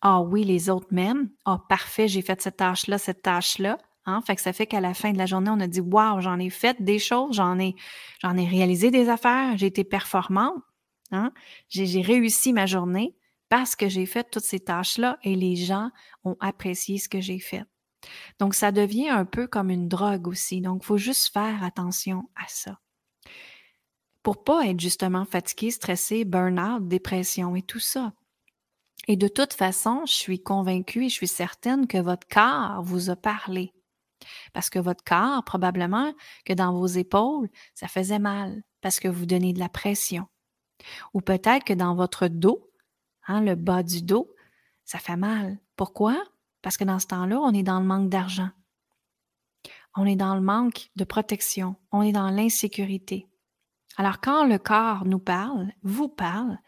Ah 0.00 0.20
oui, 0.20 0.44
les 0.44 0.70
autres 0.70 0.88
m'aiment. 0.90 1.30
Ah 1.44 1.58
parfait, 1.68 2.06
j'ai 2.06 2.22
fait 2.22 2.40
cette 2.40 2.58
tâche-là, 2.58 2.98
cette 2.98 3.22
tâche-là. 3.22 3.78
Hein? 4.06 4.20
Fait 4.24 4.36
que 4.36 4.42
ça 4.42 4.52
fait 4.52 4.66
qu'à 4.66 4.80
la 4.80 4.94
fin 4.94 5.12
de 5.12 5.18
la 5.18 5.26
journée, 5.26 5.50
on 5.50 5.60
a 5.60 5.66
dit 5.66 5.80
Waouh, 5.80 6.20
j'en 6.20 6.38
ai 6.38 6.50
fait 6.50 6.80
des 6.82 7.00
choses, 7.00 7.36
j'en 7.36 7.58
ai, 7.58 7.74
j'en 8.20 8.36
ai 8.36 8.46
réalisé 8.46 8.90
des 8.92 9.08
affaires, 9.08 9.56
j'ai 9.56 9.66
été 9.66 9.82
performante. 9.82 10.62
Hein? 11.10 11.32
J'ai 11.68 12.00
réussi 12.00 12.52
ma 12.52 12.66
journée 12.66 13.14
parce 13.52 13.76
que 13.76 13.86
j'ai 13.86 14.06
fait 14.06 14.30
toutes 14.30 14.46
ces 14.46 14.60
tâches-là 14.60 15.18
et 15.22 15.36
les 15.36 15.56
gens 15.56 15.90
ont 16.24 16.38
apprécié 16.40 16.96
ce 16.96 17.10
que 17.10 17.20
j'ai 17.20 17.38
fait. 17.38 17.64
Donc, 18.38 18.54
ça 18.54 18.72
devient 18.72 19.10
un 19.10 19.26
peu 19.26 19.46
comme 19.46 19.68
une 19.68 19.88
drogue 19.88 20.26
aussi. 20.26 20.62
Donc, 20.62 20.80
il 20.82 20.86
faut 20.86 20.96
juste 20.96 21.34
faire 21.34 21.62
attention 21.62 22.30
à 22.34 22.48
ça. 22.48 22.80
Pour 24.22 24.42
pas 24.42 24.66
être 24.68 24.80
justement 24.80 25.26
fatigué, 25.26 25.70
stressé, 25.70 26.24
burn-out, 26.24 26.88
dépression 26.88 27.54
et 27.54 27.60
tout 27.60 27.78
ça. 27.78 28.14
Et 29.06 29.18
de 29.18 29.28
toute 29.28 29.52
façon, 29.52 30.06
je 30.06 30.14
suis 30.14 30.42
convaincue 30.42 31.04
et 31.04 31.08
je 31.10 31.14
suis 31.14 31.28
certaine 31.28 31.86
que 31.86 31.98
votre 31.98 32.26
corps 32.28 32.82
vous 32.82 33.10
a 33.10 33.16
parlé. 33.16 33.74
Parce 34.54 34.70
que 34.70 34.78
votre 34.78 35.04
corps, 35.04 35.44
probablement 35.44 36.14
que 36.46 36.54
dans 36.54 36.72
vos 36.72 36.86
épaules, 36.86 37.50
ça 37.74 37.86
faisait 37.86 38.18
mal 38.18 38.62
parce 38.80 38.98
que 38.98 39.08
vous 39.08 39.26
donnez 39.26 39.52
de 39.52 39.60
la 39.60 39.68
pression. 39.68 40.26
Ou 41.12 41.20
peut-être 41.20 41.64
que 41.64 41.74
dans 41.74 41.94
votre 41.94 42.28
dos, 42.28 42.71
Hein, 43.26 43.42
le 43.42 43.54
bas 43.54 43.82
du 43.82 44.02
dos, 44.02 44.34
ça 44.84 44.98
fait 44.98 45.16
mal. 45.16 45.58
Pourquoi? 45.76 46.22
Parce 46.60 46.76
que 46.76 46.84
dans 46.84 46.98
ce 46.98 47.06
temps-là, 47.08 47.38
on 47.40 47.52
est 47.52 47.62
dans 47.62 47.80
le 47.80 47.86
manque 47.86 48.08
d'argent. 48.08 48.50
On 49.96 50.06
est 50.06 50.16
dans 50.16 50.34
le 50.34 50.40
manque 50.40 50.90
de 50.96 51.04
protection. 51.04 51.76
On 51.90 52.02
est 52.02 52.12
dans 52.12 52.30
l'insécurité. 52.30 53.26
Alors, 53.96 54.20
quand 54.20 54.46
le 54.46 54.58
corps 54.58 55.04
nous 55.04 55.18
parle, 55.18 55.72
vous 55.82 56.08
parle, 56.08 56.58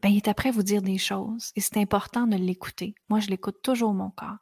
ben, 0.00 0.10
il 0.10 0.18
est 0.18 0.28
après 0.28 0.50
vous 0.50 0.62
dire 0.62 0.82
des 0.82 0.98
choses. 0.98 1.50
Et 1.56 1.60
c'est 1.60 1.78
important 1.78 2.26
de 2.26 2.36
l'écouter. 2.36 2.94
Moi, 3.08 3.20
je 3.20 3.28
l'écoute 3.28 3.62
toujours, 3.62 3.94
mon 3.94 4.10
corps. 4.10 4.38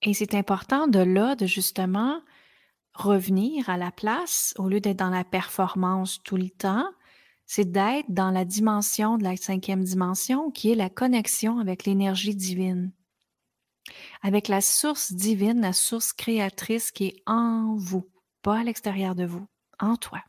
Et 0.00 0.14
c'est 0.14 0.34
important 0.34 0.88
de 0.88 0.98
là, 0.98 1.36
de 1.36 1.46
justement 1.46 2.20
revenir 2.94 3.70
à 3.70 3.76
la 3.76 3.90
place, 3.90 4.54
au 4.58 4.68
lieu 4.68 4.80
d'être 4.80 4.98
dans 4.98 5.10
la 5.10 5.24
performance 5.24 6.22
tout 6.22 6.36
le 6.36 6.50
temps, 6.50 6.86
c'est 7.54 7.70
d'être 7.70 8.06
dans 8.08 8.30
la 8.30 8.46
dimension 8.46 9.18
de 9.18 9.24
la 9.24 9.36
cinquième 9.36 9.84
dimension 9.84 10.50
qui 10.50 10.72
est 10.72 10.74
la 10.74 10.88
connexion 10.88 11.58
avec 11.58 11.84
l'énergie 11.84 12.34
divine, 12.34 12.92
avec 14.22 14.48
la 14.48 14.62
source 14.62 15.12
divine, 15.12 15.60
la 15.60 15.74
source 15.74 16.14
créatrice 16.14 16.90
qui 16.90 17.08
est 17.08 17.22
en 17.26 17.76
vous, 17.76 18.08
pas 18.40 18.60
à 18.60 18.64
l'extérieur 18.64 19.14
de 19.14 19.26
vous, 19.26 19.46
en 19.78 19.96
toi. 19.96 20.24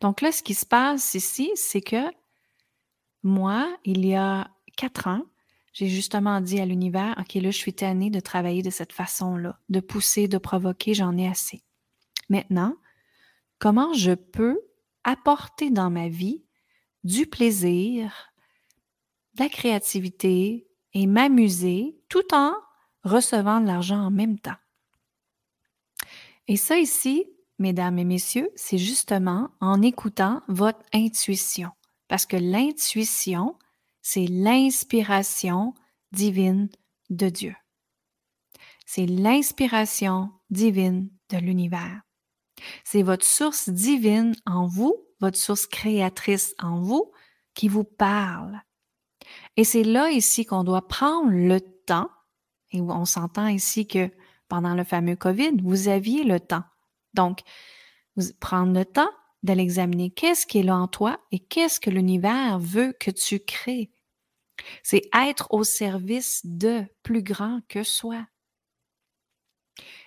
Donc 0.00 0.22
là, 0.22 0.32
ce 0.32 0.42
qui 0.42 0.54
se 0.54 0.64
passe 0.64 1.12
ici, 1.12 1.50
c'est 1.56 1.82
que 1.82 2.10
moi, 3.22 3.76
il 3.84 4.06
y 4.06 4.14
a 4.14 4.50
quatre 4.78 5.08
ans, 5.08 5.26
j'ai 5.74 5.88
justement 5.88 6.40
dit 6.40 6.58
à 6.58 6.64
l'univers, 6.64 7.14
OK, 7.20 7.34
là, 7.34 7.50
je 7.50 7.58
suis 7.58 7.74
tannée 7.74 8.08
de 8.08 8.20
travailler 8.20 8.62
de 8.62 8.70
cette 8.70 8.94
façon-là, 8.94 9.60
de 9.68 9.80
pousser, 9.80 10.26
de 10.26 10.38
provoquer, 10.38 10.94
j'en 10.94 11.18
ai 11.18 11.28
assez. 11.28 11.62
Maintenant, 12.30 12.78
comment 13.58 13.92
je 13.92 14.12
peux 14.12 14.58
apporter 15.04 15.70
dans 15.70 15.90
ma 15.90 16.08
vie 16.08 16.44
du 17.04 17.26
plaisir, 17.26 18.32
de 19.34 19.42
la 19.44 19.48
créativité 19.48 20.68
et 20.92 21.06
m'amuser 21.06 21.98
tout 22.08 22.34
en 22.34 22.54
recevant 23.02 23.60
de 23.60 23.66
l'argent 23.66 24.00
en 24.00 24.10
même 24.10 24.38
temps. 24.38 24.56
Et 26.48 26.56
ça 26.56 26.78
ici, 26.78 27.24
mesdames 27.58 27.98
et 27.98 28.04
messieurs, 28.04 28.50
c'est 28.56 28.78
justement 28.78 29.50
en 29.60 29.82
écoutant 29.82 30.42
votre 30.48 30.84
intuition. 30.92 31.70
Parce 32.08 32.26
que 32.26 32.36
l'intuition, 32.36 33.56
c'est 34.02 34.26
l'inspiration 34.26 35.74
divine 36.12 36.68
de 37.10 37.28
Dieu. 37.28 37.54
C'est 38.84 39.06
l'inspiration 39.06 40.30
divine 40.50 41.08
de 41.30 41.38
l'univers. 41.38 42.02
C'est 42.84 43.02
votre 43.02 43.26
source 43.26 43.68
divine 43.68 44.34
en 44.46 44.66
vous, 44.66 44.96
votre 45.20 45.38
source 45.38 45.66
créatrice 45.66 46.54
en 46.58 46.80
vous 46.80 47.12
qui 47.54 47.68
vous 47.68 47.84
parle. 47.84 48.60
Et 49.56 49.64
c'est 49.64 49.84
là 49.84 50.10
ici 50.10 50.44
qu'on 50.44 50.64
doit 50.64 50.88
prendre 50.88 51.30
le 51.30 51.60
temps, 51.60 52.10
et 52.70 52.80
on 52.80 53.04
s'entend 53.04 53.48
ici 53.48 53.86
que 53.86 54.10
pendant 54.48 54.74
le 54.74 54.84
fameux 54.84 55.16
COVID, 55.16 55.60
vous 55.62 55.88
aviez 55.88 56.24
le 56.24 56.40
temps. 56.40 56.64
Donc, 57.14 57.40
vous 58.16 58.24
prendre 58.40 58.72
le 58.78 58.84
temps 58.84 59.10
d'aller 59.42 59.62
examiner 59.62 60.10
qu'est-ce 60.10 60.46
qui 60.46 60.58
est 60.58 60.62
là 60.62 60.76
en 60.76 60.88
toi 60.88 61.18
et 61.32 61.38
qu'est-ce 61.38 61.80
que 61.80 61.90
l'univers 61.90 62.58
veut 62.58 62.94
que 62.98 63.10
tu 63.10 63.40
crées. 63.40 63.90
C'est 64.82 65.02
être 65.14 65.48
au 65.50 65.64
service 65.64 66.40
de 66.44 66.84
plus 67.02 67.22
grand 67.22 67.60
que 67.68 67.82
soi. 67.82 68.26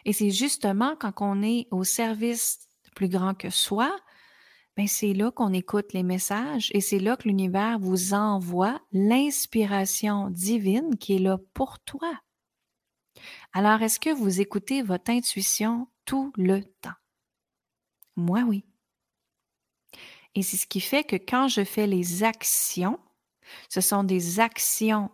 Et 0.05 0.13
c'est 0.13 0.31
justement 0.31 0.95
quand 0.95 1.13
on 1.19 1.41
est 1.41 1.67
au 1.71 1.83
service 1.83 2.69
plus 2.95 3.09
grand 3.09 3.33
que 3.33 3.49
soi, 3.49 3.95
ben 4.77 4.87
c'est 4.87 5.13
là 5.13 5.31
qu'on 5.31 5.53
écoute 5.53 5.93
les 5.93 6.03
messages 6.03 6.69
et 6.73 6.81
c'est 6.81 6.99
là 6.99 7.15
que 7.17 7.27
l'univers 7.27 7.79
vous 7.79 8.13
envoie 8.13 8.79
l'inspiration 8.91 10.29
divine 10.29 10.97
qui 10.97 11.15
est 11.15 11.19
là 11.19 11.37
pour 11.53 11.79
toi. 11.79 12.19
Alors, 13.53 13.81
est-ce 13.81 13.99
que 13.99 14.09
vous 14.09 14.41
écoutez 14.41 14.81
votre 14.81 15.11
intuition 15.11 15.87
tout 16.03 16.33
le 16.35 16.61
temps? 16.81 16.91
Moi, 18.17 18.41
oui. 18.45 18.65
Et 20.35 20.41
c'est 20.41 20.57
ce 20.57 20.67
qui 20.67 20.81
fait 20.81 21.05
que 21.05 21.15
quand 21.15 21.47
je 21.47 21.63
fais 21.63 21.87
les 21.87 22.23
actions, 22.23 22.99
ce 23.69 23.79
sont 23.79 24.03
des 24.03 24.41
actions 24.41 25.09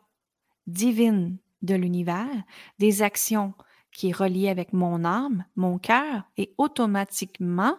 divines 0.66 1.38
de 1.62 1.76
l'univers, 1.76 2.44
des 2.80 3.04
actions 3.04 3.54
qui 3.92 4.10
est 4.10 4.16
relié 4.16 4.50
avec 4.50 4.74
mon 4.74 5.04
âme, 5.04 5.46
mon 5.56 5.78
cœur, 5.78 6.24
et 6.38 6.54
automatiquement, 6.58 7.76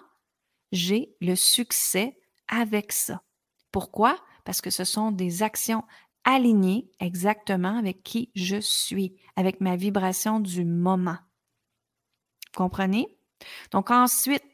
j'ai 0.70 1.14
le 1.20 1.34
succès 1.34 2.18
avec 2.48 2.92
ça. 2.92 3.22
Pourquoi? 3.70 4.18
Parce 4.44 4.60
que 4.60 4.70
ce 4.70 4.84
sont 4.84 5.12
des 5.12 5.42
actions 5.42 5.84
alignées 6.24 6.90
exactement 7.00 7.78
avec 7.78 8.02
qui 8.02 8.30
je 8.34 8.60
suis, 8.60 9.16
avec 9.36 9.60
ma 9.60 9.76
vibration 9.76 10.40
du 10.40 10.64
moment. 10.64 11.18
Comprenez? 12.54 13.18
Donc 13.70 13.90
ensuite, 13.90 14.44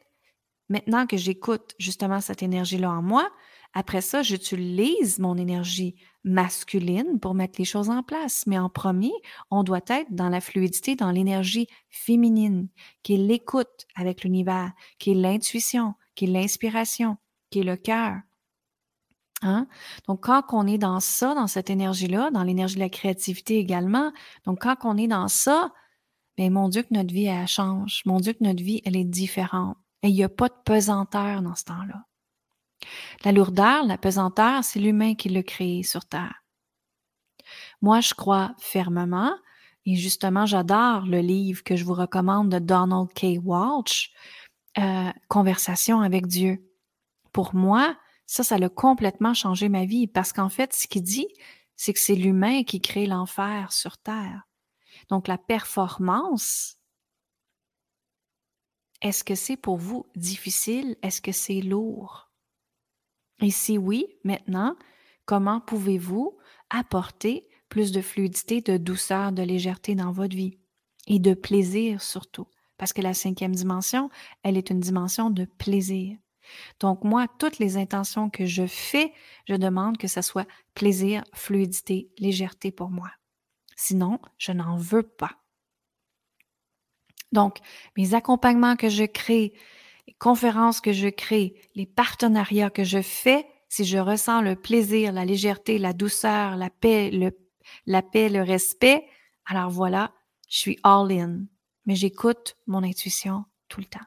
maintenant 0.69 1.05
que 1.05 1.17
j'écoute 1.17 1.75
justement 1.77 2.21
cette 2.21 2.41
énergie-là 2.41 2.89
en 2.89 3.01
moi, 3.01 3.29
après 3.73 4.01
ça, 4.01 4.23
j'utilise 4.23 5.19
mon 5.19 5.37
énergie 5.37 5.95
masculine 6.29 7.19
pour 7.19 7.33
mettre 7.33 7.59
les 7.59 7.65
choses 7.65 7.89
en 7.89 8.03
place. 8.03 8.45
Mais 8.47 8.57
en 8.57 8.69
premier, 8.69 9.11
on 9.51 9.63
doit 9.63 9.81
être 9.87 10.11
dans 10.11 10.29
la 10.29 10.41
fluidité, 10.41 10.95
dans 10.95 11.11
l'énergie 11.11 11.67
féminine, 11.89 12.69
qui 13.03 13.15
est 13.15 13.17
l'écoute 13.17 13.87
avec 13.95 14.23
l'univers, 14.23 14.71
qui 14.97 15.11
est 15.11 15.15
l'intuition, 15.15 15.95
qui 16.15 16.25
est 16.25 16.29
l'inspiration, 16.29 17.17
qui 17.49 17.59
est 17.59 17.63
le 17.63 17.75
cœur. 17.75 18.17
Hein? 19.41 19.67
Donc, 20.07 20.23
quand 20.23 20.43
on 20.51 20.67
est 20.67 20.77
dans 20.77 20.99
ça, 20.99 21.33
dans 21.33 21.47
cette 21.47 21.69
énergie-là, 21.69 22.29
dans 22.31 22.43
l'énergie 22.43 22.75
de 22.75 22.81
la 22.81 22.89
créativité 22.89 23.57
également, 23.57 24.11
donc 24.45 24.61
quand 24.61 24.75
on 24.83 24.97
est 24.97 25.07
dans 25.07 25.27
ça, 25.27 25.73
bien, 26.37 26.49
mon 26.49 26.69
Dieu, 26.69 26.83
que 26.83 26.93
notre 26.93 27.13
vie, 27.13 27.25
elle 27.25 27.47
change. 27.47 28.01
Mon 28.05 28.19
Dieu, 28.19 28.33
que 28.33 28.43
notre 28.43 28.63
vie, 28.63 28.81
elle 28.85 28.97
est 28.97 29.05
différente. 29.05 29.77
Et 30.03 30.09
il 30.09 30.15
n'y 30.15 30.23
a 30.23 30.29
pas 30.29 30.49
de 30.49 30.55
pesanteur 30.65 31.41
dans 31.41 31.55
ce 31.55 31.65
temps-là. 31.65 32.05
La 33.23 33.31
lourdeur, 33.31 33.85
la 33.85 33.97
pesanteur, 33.97 34.63
c'est 34.63 34.79
l'humain 34.79 35.15
qui 35.15 35.29
l'a 35.29 35.43
créé 35.43 35.83
sur 35.83 36.05
Terre. 36.05 36.43
Moi, 37.81 37.99
je 38.01 38.13
crois 38.13 38.53
fermement, 38.59 39.33
et 39.85 39.95
justement, 39.95 40.45
j'adore 40.45 41.05
le 41.05 41.19
livre 41.19 41.63
que 41.63 41.75
je 41.75 41.83
vous 41.83 41.93
recommande 41.93 42.49
de 42.49 42.59
Donald 42.59 43.09
K. 43.13 43.39
Walsh, 43.43 44.11
euh, 44.77 45.11
Conversation 45.27 46.01
avec 46.01 46.27
Dieu. 46.27 46.63
Pour 47.33 47.55
moi, 47.55 47.97
ça, 48.25 48.43
ça 48.43 48.55
a 48.55 48.69
complètement 48.69 49.33
changé 49.33 49.69
ma 49.69 49.85
vie 49.85 50.07
parce 50.07 50.33
qu'en 50.33 50.49
fait, 50.49 50.73
ce 50.73 50.87
qu'il 50.87 51.03
dit, 51.03 51.27
c'est 51.75 51.93
que 51.93 51.99
c'est 51.99 52.15
l'humain 52.15 52.63
qui 52.63 52.81
crée 52.81 53.07
l'enfer 53.07 53.71
sur 53.71 53.97
Terre. 53.97 54.43
Donc, 55.09 55.27
la 55.27 55.37
performance, 55.37 56.77
est-ce 59.01 59.23
que 59.23 59.35
c'est 59.35 59.57
pour 59.57 59.77
vous 59.77 60.05
difficile? 60.15 60.97
Est-ce 61.01 61.21
que 61.21 61.31
c'est 61.31 61.61
lourd? 61.61 62.28
Et 63.41 63.51
si 63.51 63.77
oui, 63.77 64.07
maintenant, 64.23 64.75
comment 65.25 65.61
pouvez-vous 65.61 66.37
apporter 66.69 67.47
plus 67.69 67.91
de 67.91 68.01
fluidité, 68.01 68.61
de 68.61 68.77
douceur, 68.77 69.31
de 69.31 69.43
légèreté 69.43 69.95
dans 69.95 70.11
votre 70.11 70.35
vie? 70.35 70.57
Et 71.07 71.19
de 71.19 71.33
plaisir 71.33 72.01
surtout? 72.01 72.47
Parce 72.77 72.93
que 72.93 73.01
la 73.01 73.13
cinquième 73.13 73.55
dimension, 73.55 74.09
elle 74.43 74.57
est 74.57 74.69
une 74.69 74.79
dimension 74.79 75.29
de 75.29 75.45
plaisir. 75.45 76.17
Donc 76.79 77.03
moi, 77.03 77.27
toutes 77.39 77.59
les 77.59 77.77
intentions 77.77 78.29
que 78.29 78.45
je 78.45 78.65
fais, 78.65 79.13
je 79.47 79.55
demande 79.55 79.97
que 79.97 80.07
ce 80.07 80.21
soit 80.21 80.47
plaisir, 80.73 81.23
fluidité, 81.33 82.09
légèreté 82.17 82.71
pour 82.71 82.89
moi. 82.89 83.11
Sinon, 83.75 84.19
je 84.37 84.51
n'en 84.51 84.77
veux 84.77 85.03
pas. 85.03 85.37
Donc, 87.31 87.59
mes 87.95 88.13
accompagnements 88.13 88.75
que 88.75 88.89
je 88.89 89.03
crée, 89.03 89.53
les 90.09 90.15
conférences 90.17 90.81
que 90.81 90.91
je 90.91 91.07
crée, 91.07 91.53
les 91.75 91.85
partenariats 91.85 92.71
que 92.71 92.83
je 92.83 92.99
fais, 92.99 93.45
si 93.67 93.85
je 93.85 93.99
ressens 93.99 94.41
le 94.41 94.55
plaisir, 94.55 95.13
la 95.13 95.23
légèreté, 95.23 95.77
la 95.77 95.93
douceur, 95.93 96.55
la 96.55 96.71
paix, 96.71 97.11
le, 97.11 97.37
la 97.85 98.01
paix, 98.01 98.27
le 98.27 98.41
respect, 98.41 99.05
alors 99.45 99.69
voilà, 99.69 100.11
je 100.49 100.57
suis 100.57 100.79
all 100.81 101.11
in. 101.11 101.41
Mais 101.85 101.93
j'écoute 101.93 102.55
mon 102.65 102.81
intuition 102.81 103.45
tout 103.67 103.81
le 103.81 103.85
temps. 103.85 103.99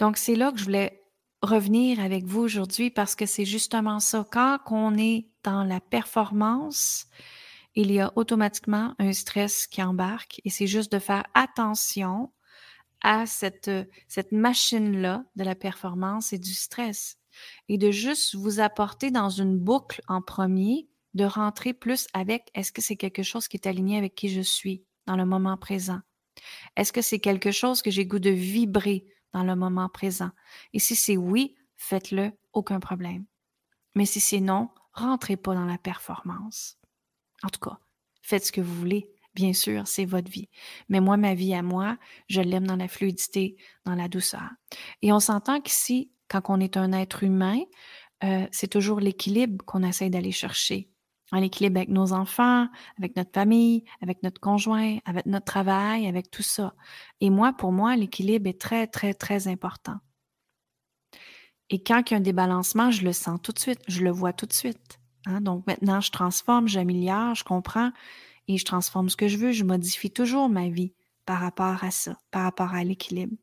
Donc, 0.00 0.16
c'est 0.16 0.34
là 0.34 0.50
que 0.50 0.58
je 0.58 0.64
voulais 0.64 1.04
revenir 1.40 2.00
avec 2.00 2.24
vous 2.24 2.40
aujourd'hui 2.40 2.90
parce 2.90 3.14
que 3.14 3.24
c'est 3.26 3.44
justement 3.44 4.00
ça. 4.00 4.26
Quand 4.32 4.58
on 4.72 4.98
est 4.98 5.28
dans 5.44 5.62
la 5.62 5.78
performance, 5.78 7.06
il 7.76 7.92
y 7.92 8.00
a 8.00 8.12
automatiquement 8.16 8.96
un 8.98 9.12
stress 9.12 9.68
qui 9.68 9.80
embarque 9.80 10.40
et 10.44 10.50
c'est 10.50 10.66
juste 10.66 10.90
de 10.90 10.98
faire 10.98 11.24
attention 11.34 12.32
à 13.02 13.26
cette, 13.26 13.70
cette 14.08 14.32
machine-là 14.32 15.24
de 15.36 15.44
la 15.44 15.54
performance 15.54 16.32
et 16.32 16.38
du 16.38 16.54
stress 16.54 17.18
et 17.68 17.78
de 17.78 17.90
juste 17.90 18.34
vous 18.34 18.60
apporter 18.60 19.10
dans 19.10 19.30
une 19.30 19.58
boucle 19.58 20.02
en 20.08 20.22
premier, 20.22 20.88
de 21.14 21.24
rentrer 21.24 21.74
plus 21.74 22.06
avec 22.12 22.50
est-ce 22.54 22.72
que 22.72 22.82
c'est 22.82 22.96
quelque 22.96 23.22
chose 23.22 23.48
qui 23.48 23.56
est 23.56 23.66
aligné 23.66 23.98
avec 23.98 24.14
qui 24.14 24.28
je 24.28 24.40
suis 24.40 24.84
dans 25.06 25.16
le 25.16 25.26
moment 25.26 25.56
présent? 25.56 26.00
Est-ce 26.76 26.92
que 26.92 27.02
c'est 27.02 27.18
quelque 27.18 27.50
chose 27.50 27.82
que 27.82 27.90
j'ai 27.90 28.06
goût 28.06 28.18
de 28.18 28.30
vibrer 28.30 29.04
dans 29.32 29.44
le 29.44 29.56
moment 29.56 29.88
présent? 29.88 30.30
Et 30.72 30.78
si 30.78 30.94
c'est 30.94 31.16
oui, 31.16 31.56
faites-le, 31.76 32.32
aucun 32.52 32.80
problème. 32.80 33.24
Mais 33.94 34.06
si 34.06 34.20
c'est 34.20 34.40
non, 34.40 34.70
rentrez 34.92 35.36
pas 35.36 35.54
dans 35.54 35.66
la 35.66 35.78
performance. 35.78 36.78
En 37.42 37.48
tout 37.48 37.60
cas, 37.60 37.78
faites 38.22 38.46
ce 38.46 38.52
que 38.52 38.60
vous 38.60 38.74
voulez. 38.74 39.10
Bien 39.34 39.54
sûr, 39.54 39.86
c'est 39.86 40.04
votre 40.04 40.30
vie. 40.30 40.48
Mais 40.88 41.00
moi, 41.00 41.16
ma 41.16 41.34
vie 41.34 41.54
à 41.54 41.62
moi, 41.62 41.96
je 42.28 42.42
l'aime 42.42 42.66
dans 42.66 42.76
la 42.76 42.88
fluidité, 42.88 43.56
dans 43.86 43.94
la 43.94 44.08
douceur. 44.08 44.50
Et 45.00 45.12
on 45.12 45.20
s'entend 45.20 45.60
qu'ici, 45.60 46.10
quand 46.28 46.42
on 46.48 46.60
est 46.60 46.76
un 46.76 46.92
être 46.92 47.22
humain, 47.22 47.58
euh, 48.24 48.46
c'est 48.52 48.68
toujours 48.68 49.00
l'équilibre 49.00 49.64
qu'on 49.64 49.82
essaie 49.82 50.10
d'aller 50.10 50.32
chercher. 50.32 50.88
L'équilibre 51.32 51.78
avec 51.78 51.88
nos 51.88 52.12
enfants, 52.12 52.68
avec 52.98 53.16
notre 53.16 53.32
famille, 53.32 53.84
avec 54.02 54.22
notre 54.22 54.38
conjoint, 54.38 54.98
avec 55.06 55.24
notre 55.24 55.46
travail, 55.46 56.06
avec 56.06 56.30
tout 56.30 56.42
ça. 56.42 56.74
Et 57.22 57.30
moi, 57.30 57.54
pour 57.54 57.72
moi, 57.72 57.96
l'équilibre 57.96 58.50
est 58.50 58.60
très, 58.60 58.86
très, 58.86 59.14
très 59.14 59.48
important. 59.48 59.96
Et 61.70 61.82
quand 61.82 62.02
il 62.10 62.12
y 62.12 62.14
a 62.14 62.18
un 62.18 62.20
débalancement, 62.20 62.90
je 62.90 63.02
le 63.02 63.14
sens 63.14 63.40
tout 63.42 63.52
de 63.52 63.58
suite, 63.58 63.80
je 63.88 64.04
le 64.04 64.10
vois 64.10 64.34
tout 64.34 64.44
de 64.44 64.52
suite. 64.52 65.00
Hein. 65.24 65.40
Donc 65.40 65.66
maintenant, 65.66 66.02
je 66.02 66.10
transforme, 66.10 66.68
j'améliore, 66.68 67.34
je 67.34 67.44
comprends 67.44 67.92
et 68.48 68.58
je 68.58 68.64
transforme 68.64 69.08
ce 69.08 69.16
que 69.16 69.28
je 69.28 69.36
veux. 69.36 69.52
Je 69.52 69.64
modifie 69.64 70.10
toujours 70.10 70.48
ma 70.48 70.68
vie 70.68 70.94
par 71.26 71.40
rapport 71.40 71.82
à 71.84 71.90
ça, 71.90 72.16
par 72.30 72.42
rapport 72.42 72.74
à 72.74 72.84
l'équilibre. 72.84 73.36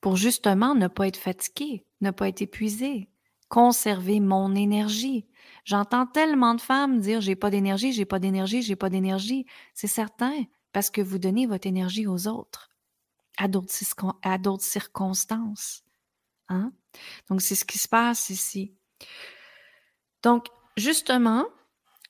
Pour 0.00 0.16
justement 0.16 0.74
ne 0.74 0.88
pas 0.88 1.08
être 1.08 1.16
fatigué, 1.16 1.84
ne 2.00 2.10
pas 2.10 2.28
être 2.28 2.42
épuisé, 2.42 3.08
conserver 3.48 4.20
mon 4.20 4.54
énergie. 4.54 5.26
J'entends 5.64 6.06
tellement 6.06 6.54
de 6.54 6.60
femmes 6.60 7.00
dire 7.00 7.20
j'ai 7.20 7.36
pas 7.36 7.50
d'énergie, 7.50 7.92
j'ai 7.92 8.04
pas 8.04 8.18
d'énergie, 8.18 8.62
j'ai 8.62 8.76
pas 8.76 8.90
d'énergie. 8.90 9.46
C'est 9.74 9.86
certain 9.86 10.44
parce 10.72 10.90
que 10.90 11.00
vous 11.00 11.18
donnez 11.18 11.46
votre 11.46 11.66
énergie 11.66 12.06
aux 12.06 12.26
autres, 12.26 12.70
à 13.38 13.48
d'autres 13.48 14.64
circonstances. 14.64 15.84
Hein? 16.48 16.72
Donc, 17.28 17.40
c'est 17.40 17.54
ce 17.54 17.64
qui 17.64 17.78
se 17.78 17.88
passe 17.88 18.30
ici. 18.30 18.74
Donc, 20.22 20.46
justement, 20.76 21.46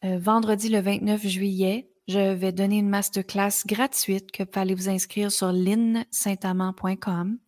euh, 0.04 0.18
vendredi 0.18 0.68
le 0.68 0.80
29 0.80 1.26
juillet, 1.26 1.90
je 2.08 2.34
vais 2.34 2.52
donner 2.52 2.78
une 2.78 2.88
masterclass 2.88 3.64
gratuite 3.66 4.30
que 4.30 4.42
vous 4.42 4.60
allez 4.60 4.74
vous 4.74 4.88
inscrire 4.90 5.32
sur 5.32 5.50
linsaintamant.com 5.52 7.38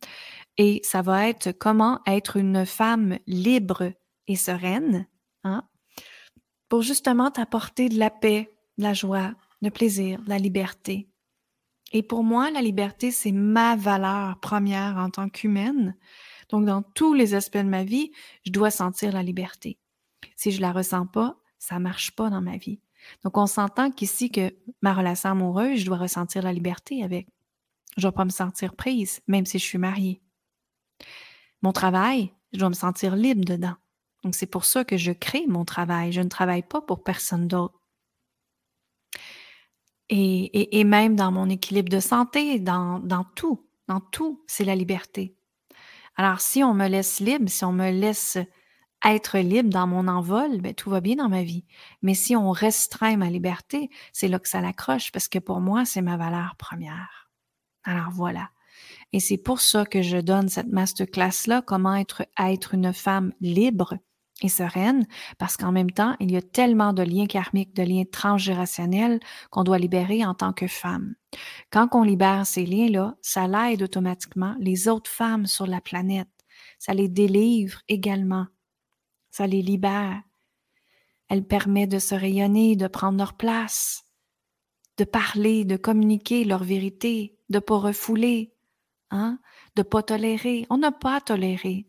et 0.57 0.81
ça 0.83 1.03
va 1.03 1.27
être 1.27 1.51
comment 1.51 1.99
être 2.07 2.37
une 2.37 2.65
femme 2.65 3.19
libre 3.27 3.91
et 4.25 4.35
sereine, 4.35 5.07
hein, 5.43 5.63
pour 6.69 6.81
justement 6.81 7.29
t'apporter 7.29 7.89
de 7.89 7.99
la 7.99 8.09
paix, 8.09 8.51
de 8.77 8.83
la 8.83 8.93
joie, 8.93 9.33
le 9.61 9.69
plaisir, 9.69 10.21
de 10.23 10.29
la 10.29 10.39
liberté. 10.39 11.07
Et 11.93 12.03
pour 12.03 12.23
moi, 12.23 12.49
la 12.51 12.61
liberté, 12.61 13.11
c'est 13.11 13.31
ma 13.31 13.75
valeur 13.75 14.39
première 14.39 14.97
en 14.97 15.09
tant 15.09 15.29
qu'humaine. 15.29 15.95
Donc, 16.49 16.65
dans 16.65 16.81
tous 16.81 17.13
les 17.13 17.33
aspects 17.35 17.57
de 17.57 17.63
ma 17.63 17.83
vie, 17.83 18.11
je 18.45 18.51
dois 18.51 18.71
sentir 18.71 19.13
la 19.13 19.23
liberté. 19.23 19.77
Si 20.35 20.51
je 20.51 20.59
la 20.59 20.71
ressens 20.71 21.05
pas, 21.05 21.37
ça 21.59 21.79
marche 21.79 22.11
pas 22.11 22.29
dans 22.29 22.41
ma 22.41 22.57
vie. 22.57 22.79
Donc, 23.23 23.37
on 23.37 23.47
s'entend 23.47 23.91
qu'ici, 23.91 24.31
que 24.31 24.53
ma 24.81 24.93
relation 24.93 25.29
amoureuse, 25.31 25.79
je 25.79 25.85
dois 25.85 25.97
ressentir 25.97 26.41
la 26.41 26.53
liberté 26.53 27.03
avec. 27.03 27.27
Je 27.95 28.01
dois 28.01 28.11
pas 28.11 28.25
me 28.25 28.29
sentir 28.29 28.75
prise, 28.75 29.21
même 29.27 29.45
si 29.45 29.59
je 29.59 29.63
suis 29.63 29.77
mariée. 29.77 30.21
Mon 31.61 31.71
travail, 31.71 32.31
je 32.53 32.59
dois 32.59 32.69
me 32.69 32.73
sentir 32.73 33.15
libre 33.15 33.45
dedans. 33.45 33.75
Donc, 34.23 34.35
c'est 34.35 34.45
pour 34.45 34.65
ça 34.65 34.83
que 34.83 34.97
je 34.97 35.11
crée 35.11 35.45
mon 35.47 35.65
travail. 35.65 36.11
Je 36.11 36.21
ne 36.21 36.29
travaille 36.29 36.63
pas 36.63 36.81
pour 36.81 37.03
personne 37.03 37.47
d'autre. 37.47 37.79
Et, 40.09 40.79
et, 40.79 40.83
même 40.85 41.15
dans 41.15 41.31
mon 41.31 41.49
équilibre 41.49 41.89
de 41.89 41.99
santé, 41.99 42.59
dans, 42.59 42.99
dans 42.99 43.25
tout, 43.25 43.67
dans 43.87 43.99
tout, 43.99 44.41
c'est 44.47 44.63
la 44.63 44.75
liberté. 44.75 45.35
Alors, 46.15 46.39
si 46.39 46.63
on 46.63 46.73
me 46.73 46.87
laisse 46.87 47.19
libre, 47.19 47.49
si 47.49 47.65
on 47.65 47.73
me 47.73 47.91
laisse 47.91 48.37
être 49.05 49.37
libre 49.37 49.69
dans 49.69 49.87
mon 49.87 50.07
envol, 50.07 50.59
ben, 50.61 50.73
tout 50.73 50.89
va 50.89 51.01
bien 51.01 51.15
dans 51.15 51.29
ma 51.29 51.43
vie. 51.43 51.65
Mais 52.01 52.13
si 52.13 52.35
on 52.35 52.51
restreint 52.51 53.17
ma 53.17 53.29
liberté, 53.29 53.89
c'est 54.13 54.27
là 54.27 54.39
que 54.39 54.49
ça 54.49 54.61
l'accroche 54.61 55.11
parce 55.11 55.27
que 55.27 55.39
pour 55.39 55.59
moi, 55.59 55.85
c'est 55.85 56.01
ma 56.01 56.17
valeur 56.17 56.55
première. 56.57 57.29
Alors 57.83 58.11
voilà. 58.11 58.49
Et 59.13 59.19
c'est 59.19 59.37
pour 59.37 59.61
ça 59.61 59.85
que 59.85 60.01
je 60.01 60.17
donne 60.17 60.49
cette 60.49 60.67
masterclass-là, 60.67 61.61
comment 61.61 61.95
être, 61.95 62.25
être 62.37 62.73
une 62.73 62.93
femme 62.93 63.33
libre 63.39 63.97
et 64.43 64.49
sereine, 64.49 65.07
parce 65.39 65.57
qu'en 65.57 65.71
même 65.71 65.89
temps, 65.89 66.15
il 66.19 66.31
y 66.31 66.37
a 66.37 66.41
tellement 66.41 66.93
de 66.93 67.01
liens 67.01 67.25
karmiques, 67.25 67.75
de 67.75 67.83
liens 67.83 68.03
transgénérationnels 68.11 69.19
qu'on 69.49 69.63
doit 69.63 69.79
libérer 69.79 70.25
en 70.25 70.35
tant 70.35 70.53
que 70.53 70.67
femme. 70.67 71.15
Quand 71.71 71.87
on 71.93 72.03
libère 72.03 72.45
ces 72.45 72.65
liens-là, 72.65 73.15
ça 73.21 73.47
l'aide 73.47 73.81
automatiquement 73.81 74.55
les 74.59 74.87
autres 74.87 75.09
femmes 75.09 75.47
sur 75.47 75.65
la 75.65 75.81
planète. 75.81 76.27
Ça 76.77 76.93
les 76.93 77.09
délivre 77.09 77.79
également 77.87 78.45
ça 79.37 79.45
les 79.45 79.61
libère. 79.61 80.23
Elle 81.29 81.45
permet 81.45 81.85
de 81.85 81.99
se 81.99 82.15
rayonner, 82.15 82.75
de 82.75 82.87
prendre 82.87 83.19
leur 83.19 83.35
place, 83.37 84.03
de 84.97 85.03
parler, 85.03 85.63
de 85.63 85.77
communiquer 85.77 86.43
leur 86.43 86.63
vérité, 86.63 87.37
de 87.49 87.59
pas 87.59 87.77
refouler, 87.77 88.55
hein, 89.11 89.39
de 89.75 89.83
pas 89.83 90.01
tolérer. 90.01 90.65
On 90.71 90.77
n'a 90.77 90.91
pas 90.91 91.17
à 91.17 91.21
tolérer. 91.21 91.87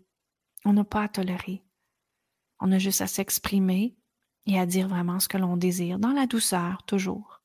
On 0.66 0.74
n'a 0.74 0.84
pas 0.84 1.04
à 1.04 1.08
tolérer. 1.08 1.64
On 2.60 2.70
a 2.70 2.78
juste 2.78 3.00
à 3.00 3.06
s'exprimer 3.06 3.96
et 4.44 4.58
à 4.60 4.66
dire 4.66 4.88
vraiment 4.88 5.18
ce 5.18 5.28
que 5.28 5.38
l'on 5.38 5.56
désire, 5.56 5.98
dans 5.98 6.12
la 6.12 6.26
douceur, 6.26 6.82
toujours. 6.82 7.40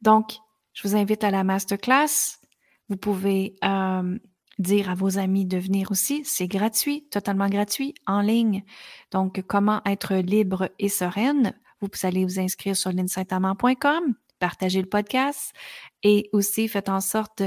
Donc, 0.00 0.38
je 0.72 0.88
vous 0.88 0.96
invite 0.96 1.22
à 1.22 1.30
la 1.30 1.44
masterclass. 1.44 2.40
Vous 2.88 2.96
pouvez 2.96 3.54
euh, 3.62 4.18
dire 4.58 4.90
à 4.90 4.94
vos 4.94 5.18
amis 5.18 5.46
de 5.46 5.58
venir 5.58 5.90
aussi. 5.90 6.22
C'est 6.24 6.48
gratuit, 6.48 7.06
totalement 7.10 7.48
gratuit, 7.48 7.94
en 8.06 8.20
ligne. 8.20 8.64
Donc, 9.12 9.42
comment 9.46 9.80
être 9.84 10.14
libre 10.16 10.70
et 10.78 10.88
sereine? 10.88 11.54
Vous 11.80 11.88
allez 12.02 12.24
vous 12.24 12.40
inscrire 12.40 12.76
sur 12.76 12.92
l'insightamant.com, 12.92 14.14
partagez 14.40 14.82
le 14.82 14.88
podcast 14.88 15.52
et 16.02 16.28
aussi 16.32 16.66
faites 16.66 16.88
en 16.88 17.00
sorte 17.00 17.42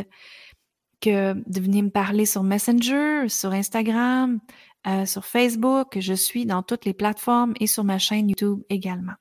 que 1.02 1.34
de 1.34 1.60
venir 1.60 1.84
me 1.84 1.90
parler 1.90 2.26
sur 2.26 2.44
Messenger, 2.44 3.28
sur 3.28 3.52
Instagram, 3.52 4.40
euh, 4.88 5.06
sur 5.06 5.26
Facebook, 5.26 5.98
je 6.00 6.14
suis 6.14 6.46
dans 6.46 6.64
toutes 6.64 6.86
les 6.86 6.94
plateformes 6.94 7.54
et 7.60 7.68
sur 7.68 7.84
ma 7.84 7.98
chaîne 7.98 8.30
YouTube 8.30 8.62
également. 8.70 9.14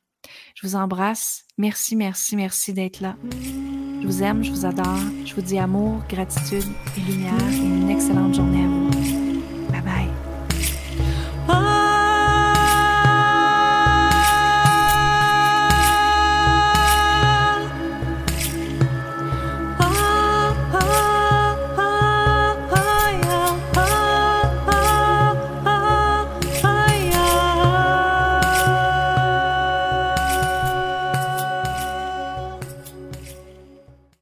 Je 0.55 0.67
vous 0.67 0.77
embrasse. 0.77 1.45
Merci, 1.59 1.97
merci, 1.97 2.37
merci 2.37 2.73
d'être 2.73 3.01
là. 3.01 3.17
Je 4.01 4.07
vous 4.07 4.23
aime, 4.23 4.43
je 4.43 4.51
vous 4.51 4.65
adore. 4.65 4.99
Je 5.27 5.35
vous 5.35 5.43
dis 5.43 5.59
amour, 5.59 6.01
gratitude 6.09 6.65
et 6.97 7.01
lumière 7.01 7.53
et 7.53 7.57
une 7.57 7.91
excellente 7.91 8.35
journée 8.35 8.65
à 8.65 8.67
vous. 8.67 9.20